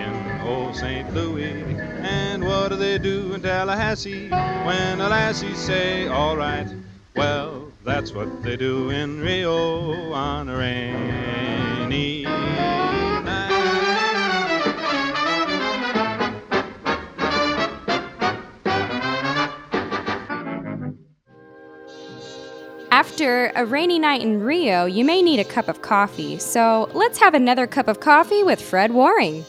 in 0.03 0.41
old 0.45 0.75
St. 0.75 1.15
Louis? 1.15 1.63
And 2.03 2.45
what 2.45 2.71
do 2.71 2.77
they 2.77 2.99
do 2.99 3.35
in 3.35 3.43
Tallahassee 3.43 4.29
when 4.31 4.99
the 4.99 5.09
lassies 5.09 5.59
say, 5.59 6.09
all 6.09 6.37
right? 6.37 6.67
Well, 7.15 7.71
that's 7.85 8.13
what 8.13 8.43
they 8.43 8.57
do 8.57 8.91
in 8.91 9.21
Rio 9.21 10.13
on 10.13 10.49
a 10.49 10.57
rainy 10.57 12.25
After 23.23 23.53
a 23.55 23.65
rainy 23.65 24.01
night 24.01 24.21
in 24.21 24.43
Rio, 24.43 24.85
you 24.85 25.05
may 25.05 25.23
need 25.23 25.39
a 25.39 25.45
cup 25.45 25.69
of 25.69 25.81
coffee, 25.81 26.39
so 26.39 26.91
let's 26.93 27.21
have 27.21 27.35
another 27.35 27.69
cup 27.69 27.87
of 27.87 28.01
coffee 28.01 28.43
with 28.43 28.61
Fred 28.61 28.91
Waring. 28.91 29.45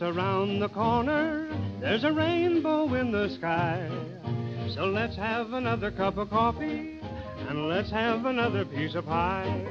Just 0.00 0.16
around 0.16 0.60
the 0.60 0.68
corner, 0.70 1.46
there's 1.78 2.04
a 2.04 2.12
rainbow 2.12 2.94
in 2.94 3.12
the 3.12 3.28
sky. 3.36 3.86
So 4.74 4.84
let's 4.86 5.14
have 5.16 5.52
another 5.52 5.90
cup 5.90 6.16
of 6.16 6.30
coffee 6.30 6.98
and 7.48 7.68
let's 7.68 7.90
have 7.90 8.24
another 8.24 8.64
piece 8.64 8.94
of 8.94 9.04
pie. 9.04 9.62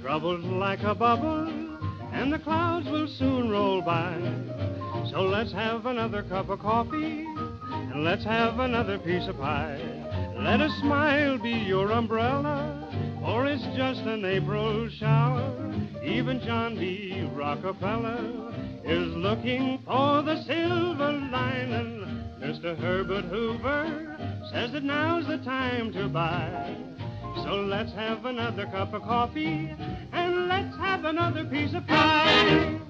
Trouble's 0.00 0.44
like 0.44 0.82
a 0.82 0.94
bubble 0.94 1.46
and 2.12 2.32
the 2.32 2.38
clouds 2.38 2.88
will 2.88 3.06
soon 3.06 3.50
roll 3.50 3.82
by. 3.82 4.16
So 5.10 5.20
let's 5.20 5.52
have 5.52 5.84
another 5.84 6.22
cup 6.22 6.48
of 6.48 6.60
coffee 6.60 7.26
and 7.26 8.04
let's 8.04 8.24
have 8.24 8.58
another 8.60 8.98
piece 8.98 9.28
of 9.28 9.36
pie. 9.36 9.78
Let 10.38 10.62
a 10.62 10.70
smile 10.80 11.36
be 11.36 11.50
your 11.50 11.92
umbrella, 11.92 13.20
or 13.22 13.46
it's 13.46 13.64
just 13.76 14.00
an 14.02 14.24
April 14.24 14.88
shower. 14.98 15.54
Even 16.02 16.40
John 16.40 16.76
D. 16.76 17.28
Rockefeller 17.34 18.48
is 18.88 19.14
looking 19.16 19.78
for 19.84 20.22
the 20.22 20.42
silver 20.44 21.12
lining. 21.12 22.24
Mr. 22.40 22.74
Herbert 22.78 23.26
Hoover 23.26 24.16
says 24.50 24.72
that 24.72 24.82
now's 24.82 25.26
the 25.26 25.36
time 25.38 25.92
to 25.92 26.08
buy. 26.08 26.74
So 27.44 27.66
let's 27.68 27.92
have 27.92 28.24
another 28.24 28.64
cup 28.66 28.94
of 28.94 29.02
coffee 29.02 29.70
and 30.12 30.48
let's 30.48 30.74
have 30.78 31.04
another 31.04 31.44
piece 31.44 31.74
of 31.74 31.86
pie. 31.86 32.80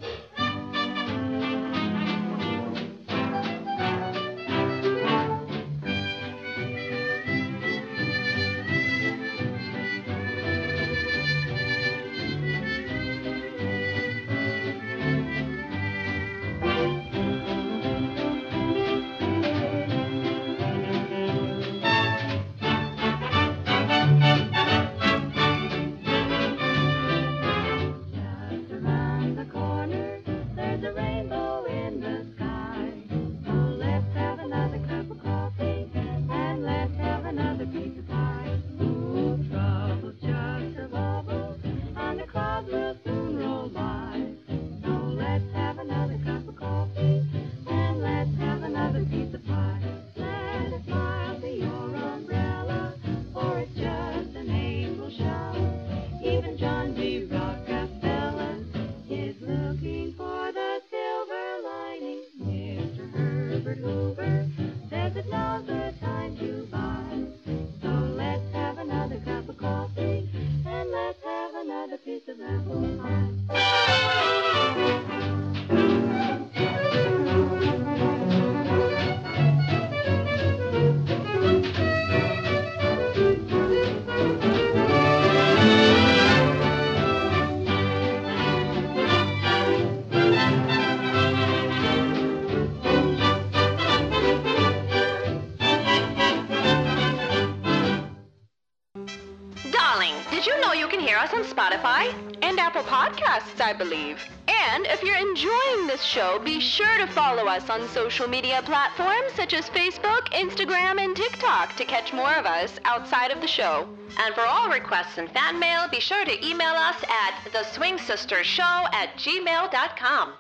This 105.99 106.07
show, 106.07 106.38
be 106.38 106.61
sure 106.61 106.99
to 106.99 107.07
follow 107.09 107.46
us 107.46 107.68
on 107.68 107.88
social 107.88 108.28
media 108.28 108.62
platforms 108.64 109.32
such 109.34 109.53
as 109.53 109.68
Facebook, 109.70 110.28
Instagram, 110.32 111.01
and 111.01 111.16
TikTok 111.16 111.74
to 111.76 111.84
catch 111.84 112.12
more 112.12 112.34
of 112.34 112.46
us 112.46 112.78
outside 112.84 113.30
of 113.30 113.40
the 113.40 113.46
show. 113.46 113.88
And 114.18 114.34
for 114.34 114.42
all 114.42 114.68
requests 114.68 115.18
and 115.18 115.30
fan 115.30 115.59
mail, 115.59 115.88
be 115.90 116.01
sure 116.01 116.24
to 116.24 116.46
email 116.46 116.74
us 116.74 117.03
at 117.03 117.34
theswingsistershow 117.53 118.92
at 118.94 119.16
gmail.com. 119.16 120.34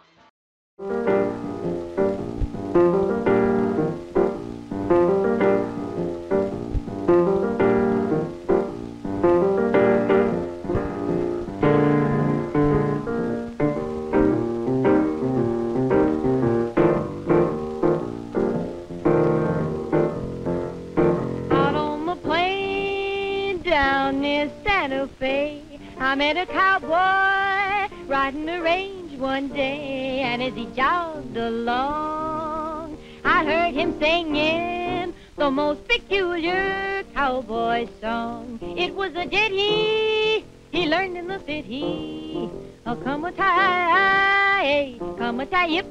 I 26.08 26.14
met 26.14 26.38
a 26.38 26.46
cowboy 26.46 27.94
riding 28.06 28.46
the 28.46 28.62
range 28.62 29.18
one 29.18 29.48
day, 29.48 30.20
and 30.20 30.42
as 30.42 30.54
he 30.54 30.64
jogged 30.74 31.36
along, 31.36 32.96
I 33.26 33.44
heard 33.44 33.74
him 33.74 34.00
singing 34.00 35.12
the 35.36 35.50
most 35.50 35.86
peculiar 35.86 37.04
cowboy 37.14 37.88
song. 38.00 38.58
It 38.62 38.94
was 38.94 39.14
a 39.16 39.26
ditty 39.26 40.46
he 40.72 40.86
learned 40.86 41.18
in 41.18 41.28
the 41.28 41.40
city. 41.40 42.48
Oh, 42.86 42.96
come 42.96 43.26
a 43.26 43.32
tie, 43.32 44.96
come 45.18 45.40
a 45.40 45.44
tie, 45.44 45.66
yip 45.66 45.86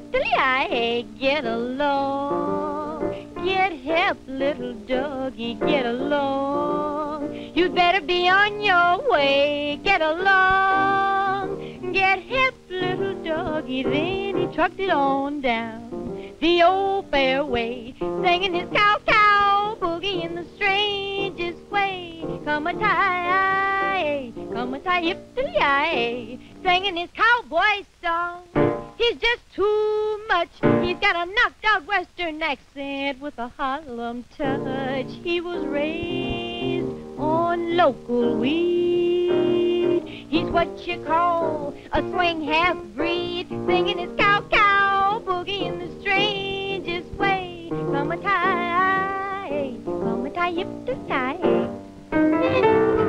get 1.20 1.44
along. 1.44 2.87
Get 3.44 3.72
help, 3.80 4.18
little 4.26 4.74
doggy, 4.74 5.54
get 5.54 5.86
along. 5.86 7.34
You'd 7.54 7.74
better 7.74 8.00
be 8.00 8.28
on 8.28 8.60
your 8.60 9.10
way, 9.10 9.80
get 9.82 10.00
along. 10.00 11.92
Get 11.92 12.22
help, 12.22 12.54
little 12.68 13.14
doggy, 13.22 13.82
then 13.82 14.36
he 14.36 14.46
trucked 14.54 14.80
it 14.80 14.90
on 14.90 15.40
down 15.40 15.88
the 16.40 16.62
old 16.62 17.10
fairway, 17.10 17.94
singing 17.98 18.54
his 18.54 18.68
cow 18.70 18.98
cow 19.06 19.76
boogie 19.80 20.24
in 20.24 20.36
the 20.36 20.44
strangest 20.54 21.58
way. 21.70 22.24
Come 22.44 22.68
a 22.68 22.74
tie, 22.74 23.77
come 24.52 24.74
a 24.74 24.78
tie, 24.80 25.00
hip 25.00 25.34
to 25.34 26.38
singing 26.62 26.96
his 26.96 27.10
cowboy 27.14 27.84
song. 28.02 28.44
He's 28.96 29.16
just 29.16 29.42
too 29.54 30.20
much. 30.28 30.50
He's 30.82 30.98
got 30.98 31.16
a 31.16 31.26
knocked 31.32 31.64
out 31.64 31.86
Western 31.86 32.40
accent 32.42 33.20
with 33.20 33.36
a 33.38 33.48
Harlem 33.48 34.24
touch. 34.36 35.06
He 35.22 35.40
was 35.40 35.64
raised 35.66 36.88
on 37.18 37.76
local 37.76 38.36
weed. 38.36 40.02
He's 40.28 40.48
what 40.50 40.86
you 40.86 40.98
call 41.04 41.74
a 41.92 42.00
swing 42.10 42.42
half 42.44 42.76
breed, 42.94 43.48
singing 43.66 43.98
his 43.98 44.10
cow 44.16 44.42
cow 44.50 45.22
boogie 45.24 45.62
in 45.66 45.78
the 45.80 46.00
strangest 46.00 47.10
way. 47.14 47.68
Come 47.70 48.12
a 48.12 48.16
tie, 48.16 49.74
come 49.84 50.26
a 50.26 50.30
tie, 50.30 50.52
hip 50.52 50.68
to 50.86 50.94
tie. 51.08 53.04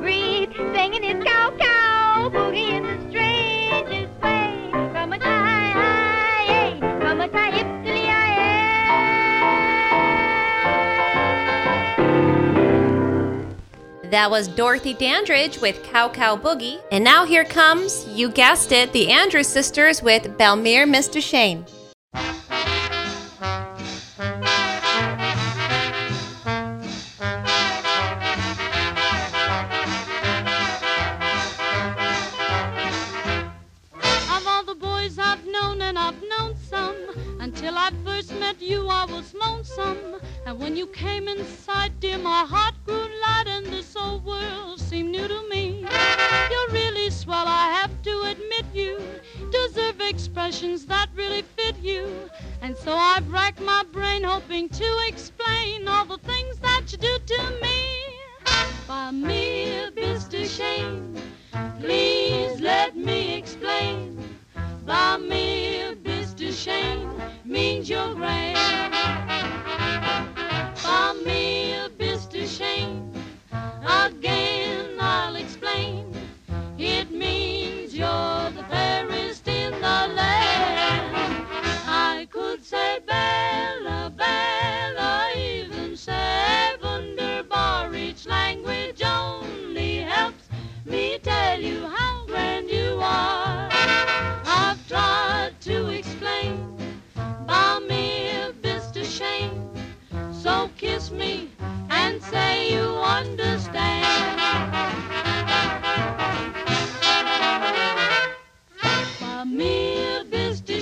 breed, 0.00 0.52
singing 0.74 1.02
his 1.02 1.24
cow 1.24 1.52
cow 1.58 2.30
boogie 2.30 2.70
in 2.70 2.82
the 2.82 3.10
strangest 3.10 4.20
way. 4.22 4.70
Come 4.92 5.12
a 5.12 5.18
tie, 5.18 6.46
eh, 6.48 6.80
come 7.00 7.20
a 7.20 7.28
tie, 7.28 7.68
That 14.10 14.30
was 14.30 14.48
Dorothy 14.48 14.94
Dandridge 14.94 15.60
with 15.60 15.82
Cow 15.82 16.08
Cow 16.08 16.34
Boogie. 16.34 16.80
And 16.90 17.04
now 17.04 17.26
here 17.26 17.44
comes, 17.44 18.08
you 18.08 18.30
guessed 18.30 18.72
it, 18.72 18.92
the 18.94 19.10
Andrews 19.10 19.48
sisters 19.48 20.02
with 20.02 20.38
Bei 20.38 20.54
Mir 20.54 20.86
Bist 20.86 21.12
Du 21.12 21.20
Schön. 21.20 21.66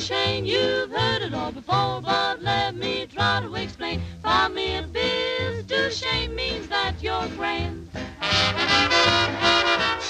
Mr. 0.07 0.15
Shane, 0.15 0.47
you've 0.47 0.91
heard 0.93 1.23
it 1.23 1.35
all 1.35 1.51
before, 1.51 2.01
but 2.01 2.41
let 2.41 2.77
me 2.77 3.09
try 3.13 3.41
to 3.41 3.53
explain. 3.57 4.01
By 4.23 4.47
mere 4.47 4.83
Mr. 4.85 5.91
Shane 5.91 6.33
means 6.37 6.69
that 6.69 7.03
you're 7.03 7.27
grand. 7.37 7.91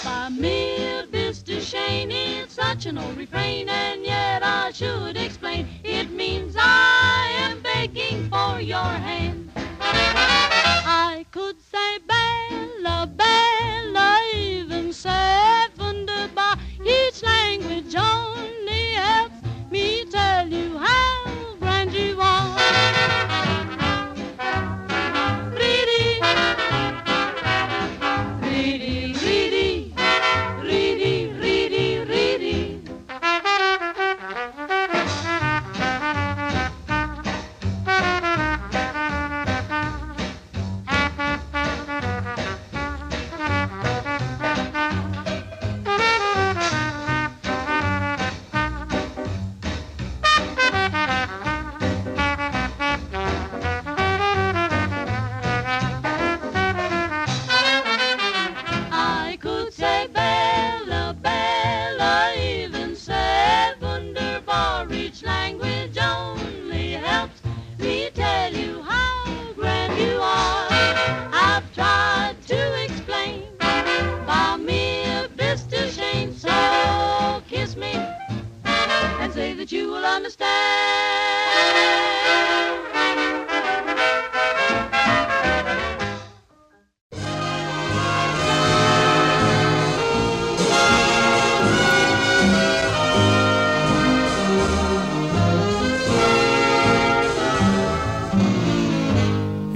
By 0.04 0.28
mere 0.28 1.06
Mr. 1.06 1.62
Shane, 1.62 2.10
it's 2.10 2.52
such 2.52 2.84
an 2.84 2.98
old 2.98 3.16
refrain, 3.16 3.70
and 3.70 4.04
yet 4.04 4.42
I 4.42 4.70
should 4.72 5.16
explain. 5.16 5.66
It 5.82 6.10
means 6.10 6.56
I 6.58 7.32
am 7.38 7.62
begging 7.62 8.28
for 8.28 8.60
your 8.60 8.76
hand. 9.08 9.50
I 9.80 11.24
could 11.30 11.58
say 11.62 11.98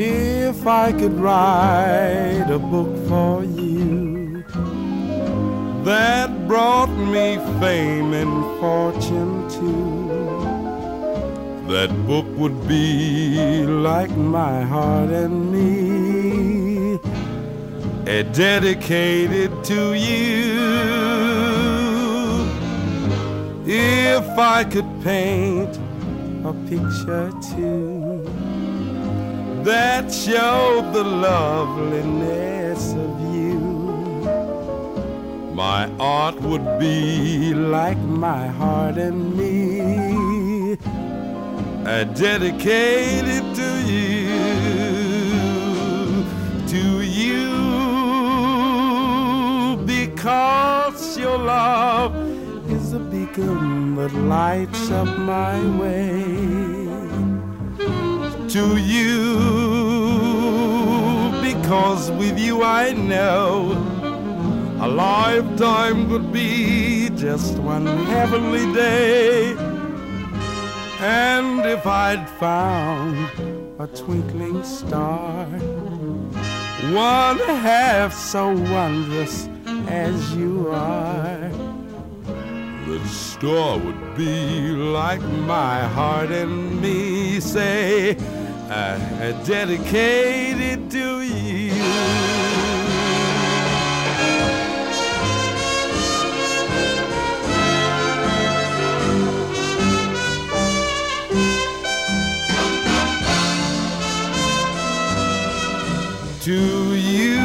if 0.01 0.67
I 0.67 0.93
could 0.93 1.13
write 1.21 2.47
a 2.49 2.59
book 2.59 2.97
for 3.07 3.45
you 3.45 4.43
that 5.85 6.49
brought 6.49 6.89
me 6.89 7.37
fame 7.61 8.15
and 8.15 8.61
fortune 8.61 9.49
too, 9.51 10.09
that 11.73 11.91
book 12.07 12.27
would 12.39 12.67
be 12.67 13.65
like 13.67 14.11
my 14.11 14.63
heart 14.63 15.11
and 15.11 15.53
me, 15.53 16.99
dedicated 18.33 19.53
to 19.65 19.95
you. 19.95 20.61
If 23.67 24.27
I 24.39 24.65
could 24.65 24.89
paint 25.03 25.79
a 26.45 26.53
picture 26.69 27.31
too 27.55 28.00
that 29.65 30.13
showed 30.13 30.93
the 30.93 31.05
loveliness 31.05 32.93
of 32.93 33.21
you. 33.35 33.59
My 35.55 35.91
art 35.99 36.41
would 36.41 36.79
be 36.79 37.53
like 37.53 37.99
my 37.99 38.47
heart 38.47 38.97
and 38.97 39.37
me, 39.37 40.79
uh, 41.85 42.05
dedicated 42.05 43.55
to 43.55 43.71
you, 43.93 44.29
to 46.69 47.03
you, 47.03 47.51
because 49.85 51.19
your 51.19 51.37
love 51.39 52.15
is 52.71 52.95
a 52.95 52.99
beacon 52.99 53.97
that 53.97 54.15
lights 54.15 54.91
up 54.91 55.19
my 55.19 55.61
way 55.79 56.60
to 58.51 58.77
you. 58.79 59.39
Because 61.41 62.11
with 62.11 62.37
you 62.37 62.65
I 62.65 62.93
know 62.93 63.73
a 64.81 64.89
lifetime 64.89 66.09
could 66.09 66.33
be 66.33 67.11
just 67.11 67.59
one 67.59 67.87
heavenly 68.07 68.73
day. 68.75 69.55
And 70.99 71.65
if 71.65 71.87
I'd 71.87 72.29
found 72.29 73.17
a 73.79 73.87
twinkling 73.87 74.65
star 74.65 75.47
one 76.93 77.39
half 77.39 78.13
so 78.13 78.49
wondrous 78.49 79.49
as 79.87 80.35
you 80.35 80.69
are 80.71 81.51
the 82.91 83.07
star 83.07 83.79
would 83.79 84.17
be 84.17 84.71
like 84.71 85.23
my 85.47 85.87
heart 85.89 86.33
and 86.33 86.81
me 86.81 87.39
say 87.39 88.17
uh, 88.71 88.99
it 90.61 90.91
to 90.91 91.23
you. 91.23 91.73
To 106.43 106.95
you 106.95 107.41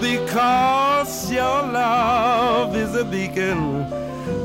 because 0.00 1.32
your 1.32 1.62
love 1.72 2.76
is 2.76 2.94
a 2.96 3.04
beacon 3.04 3.88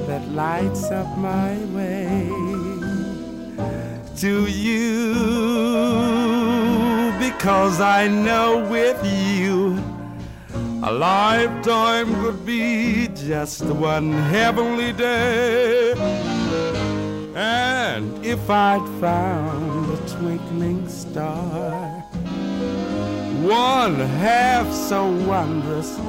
that 0.06 0.26
lights 0.30 0.92
up 0.92 1.18
my 1.18 1.58
way 1.76 2.57
to 4.18 4.47
you 4.47 5.13
because 7.20 7.80
I 7.80 8.07
know 8.07 8.68
with 8.68 8.99
you 9.05 9.78
a 10.84 10.91
lifetime 10.91 12.13
could 12.22 12.45
be 12.45 13.09
just 13.09 13.63
one 13.63 14.11
heavenly 14.11 14.91
day 14.93 15.93
and 17.36 18.26
if 18.26 18.49
I'd 18.49 18.88
found 18.99 19.91
a 19.91 19.97
twinkling 20.09 20.89
star 20.89 21.97
one 23.47 23.99
half 23.99 24.72
so 24.74 25.11
wondrous 25.28 25.99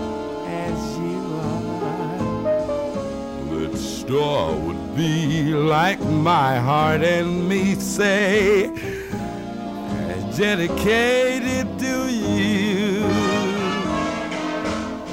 as 0.47 0.99
you 0.99 1.19
are. 1.43 2.43
That 3.51 3.77
star 3.77 4.57
would 4.57 4.78
be 4.99 5.55
like 5.55 6.01
my 6.01 6.59
heart 6.59 7.03
and 7.03 7.49
me 7.49 7.77
say, 7.77 8.67
dedicated 10.37 11.79
to 11.79 12.09
you. 12.11 13.05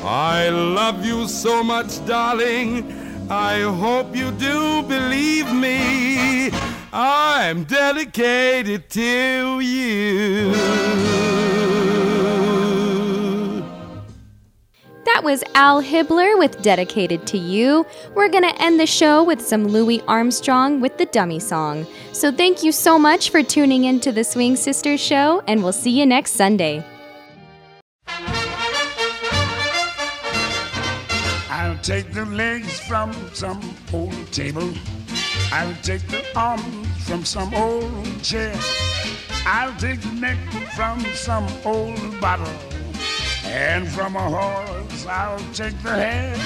I 0.03 0.49
love 0.49 1.05
you 1.05 1.27
so 1.27 1.63
much, 1.63 2.03
darling. 2.07 3.29
I 3.29 3.61
hope 3.61 4.15
you 4.15 4.31
do 4.31 4.81
believe 4.81 5.53
me. 5.53 6.49
I'm 6.91 7.65
dedicated 7.65 8.89
to 8.89 9.59
you. 9.59 11.14
Was 15.26 15.43
Al 15.55 15.82
Hibbler 15.82 16.38
with 16.38 16.61
Dedicated 16.61 17.26
to 17.26 17.38
You. 17.39 17.84
We're 18.13 18.30
going 18.30 18.43
to 18.43 18.61
end 18.61 18.80
the 18.80 18.86
show 18.86 19.23
with 19.23 19.41
some 19.41 19.67
Louis 19.67 19.99
Armstrong 20.01 20.80
with 20.80 20.99
the 20.99 21.07
Dummy 21.07 21.39
Song. 21.39 21.88
So 22.13 22.32
thank 22.32 22.61
you 22.61 22.71
so 22.71 22.99
much 22.99 23.32
for 23.32 23.41
tuning 23.41 23.86
in 23.86 23.99
to 24.01 24.11
the 24.11 24.23
Swing 24.23 24.55
Sisters 24.55 25.01
show, 25.01 25.41
and 25.47 25.63
we'll 25.63 25.73
see 25.73 25.89
you 25.89 26.05
next 26.05 26.34
Sunday. 26.34 26.86
I'll 31.49 31.80
take 31.82 32.13
the 32.13 32.26
legs 32.26 32.80
from 32.82 33.11
some 33.34 33.59
old 33.91 34.32
table. 34.32 34.71
I'll 35.51 35.76
take 35.82 36.07
the 36.07 36.23
arms 36.36 36.88
from 37.07 37.26
some 37.26 37.51
old 37.55 38.21
chair. 38.21 38.55
I'll 39.47 39.76
take 39.80 40.01
the 40.01 40.11
neck 40.19 40.38
from 40.76 40.99
some 41.15 41.47
old 41.65 42.21
bottle. 42.21 42.74
And 43.45 43.87
from 43.87 44.15
a 44.15 44.29
horse, 44.29 45.05
I'll 45.05 45.39
take 45.53 45.81
the 45.81 45.91
head. 45.91 46.39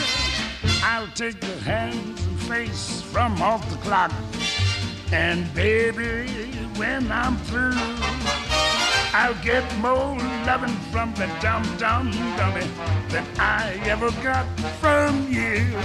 I'll 0.84 1.08
take 1.16 1.40
the 1.40 1.60
hands 1.62 2.26
and 2.26 2.40
face 2.42 3.02
from 3.02 3.42
off 3.42 3.70
the 3.70 3.78
clock. 3.78 4.12
And 5.12 5.52
baby, 5.54 6.28
when 6.78 7.12
I'm 7.12 7.38
through, 7.38 7.74
I'll 9.14 9.42
get 9.44 9.64
more 9.80 10.18
loving 10.46 10.76
from 10.92 11.14
the 11.16 11.28
dum 11.42 11.64
dum 11.78 12.12
dummy 12.38 12.68
than 13.10 13.26
I 13.40 13.80
ever 13.86 14.12
got 14.22 14.46
from 14.80 15.28
you. 15.32 15.76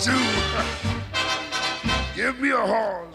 Too. 0.00 0.12
Give 2.14 2.40
me 2.40 2.50
a 2.50 2.66
horse. 2.66 3.06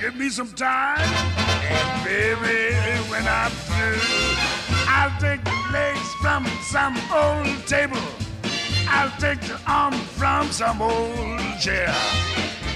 Give 0.00 0.14
me 0.16 0.28
some 0.28 0.52
time. 0.52 1.00
And 1.00 2.04
baby, 2.04 2.74
when 3.10 3.26
I'm 3.26 3.50
through, 3.50 4.00
I'll 4.86 5.18
take 5.20 5.42
the 5.44 5.58
legs 5.72 6.14
from 6.20 6.46
some 6.62 6.96
old 7.12 7.66
table. 7.66 7.98
I'll 8.88 9.10
take 9.18 9.40
the 9.40 9.58
arm 9.66 9.94
from 9.94 10.50
some 10.52 10.82
old 10.82 11.40
chair. 11.58 11.92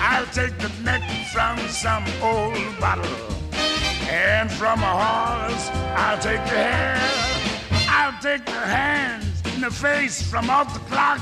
I'll 0.01 0.27
take 0.27 0.59
the 0.59 0.71
neck 0.83 1.03
from 1.33 1.59
some 1.69 2.05
old 2.23 2.81
bottle. 2.81 3.07
And 4.09 4.51
from 4.51 4.83
a 4.83 4.93
horse, 5.03 5.69
I'll 5.95 6.19
take 6.19 6.43
the 6.45 6.59
hair. 6.67 6.99
I'll 7.89 8.21
take 8.21 8.45
the 8.47 8.53
hands 8.53 9.43
and 9.45 9.63
the 9.63 9.71
face 9.71 10.23
from 10.23 10.51
off 10.51 10.73
the 10.73 10.81
clock. 10.91 11.21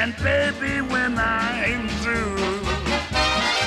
And 0.00 0.14
baby, 0.16 0.80
when 0.92 1.16
I'm 1.18 1.88
through, 2.02 2.36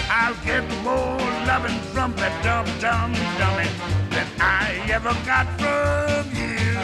I'll 0.10 0.38
get 0.46 0.64
more 0.84 1.18
loving 1.50 1.80
from 1.94 2.16
that 2.18 2.36
dumb, 2.44 2.68
dumb 2.80 3.14
dummy 3.40 3.70
than 4.14 4.28
I 4.40 4.66
ever 4.92 5.16
got 5.26 5.48
from 5.58 6.26
you. 6.36 6.78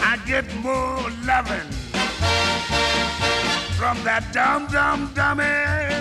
I 0.00 0.16
get 0.26 0.46
more 0.68 1.04
loving 1.26 1.70
from 3.78 3.96
that 4.04 4.32
dumb, 4.32 4.68
dumb, 4.68 5.10
dummy 5.14 5.42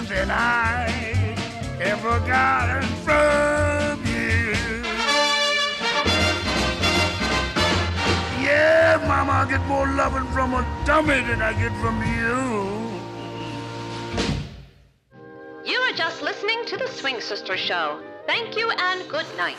than 0.08 0.30
I 0.30 1.36
ever 1.82 2.20
got 2.28 2.84
from 3.06 3.91
Yeah, 8.52 8.97
Mama, 9.08 9.32
I 9.32 9.49
get 9.49 9.66
more 9.66 9.88
loving 9.88 10.28
from 10.34 10.54
a 10.54 10.62
dummy 10.86 11.22
than 11.22 11.41
I 11.41 11.54
get 11.54 11.72
from 11.84 11.95
you. 12.16 12.36
You 15.64 15.80
are 15.80 15.93
just 15.93 16.22
listening 16.22 16.66
to 16.66 16.76
the 16.76 16.88
Swing 16.88 17.22
Sister 17.22 17.56
Show. 17.56 18.02
Thank 18.28 18.58
you 18.58 18.70
and 18.70 19.08
good 19.10 19.26
night. 19.38 19.58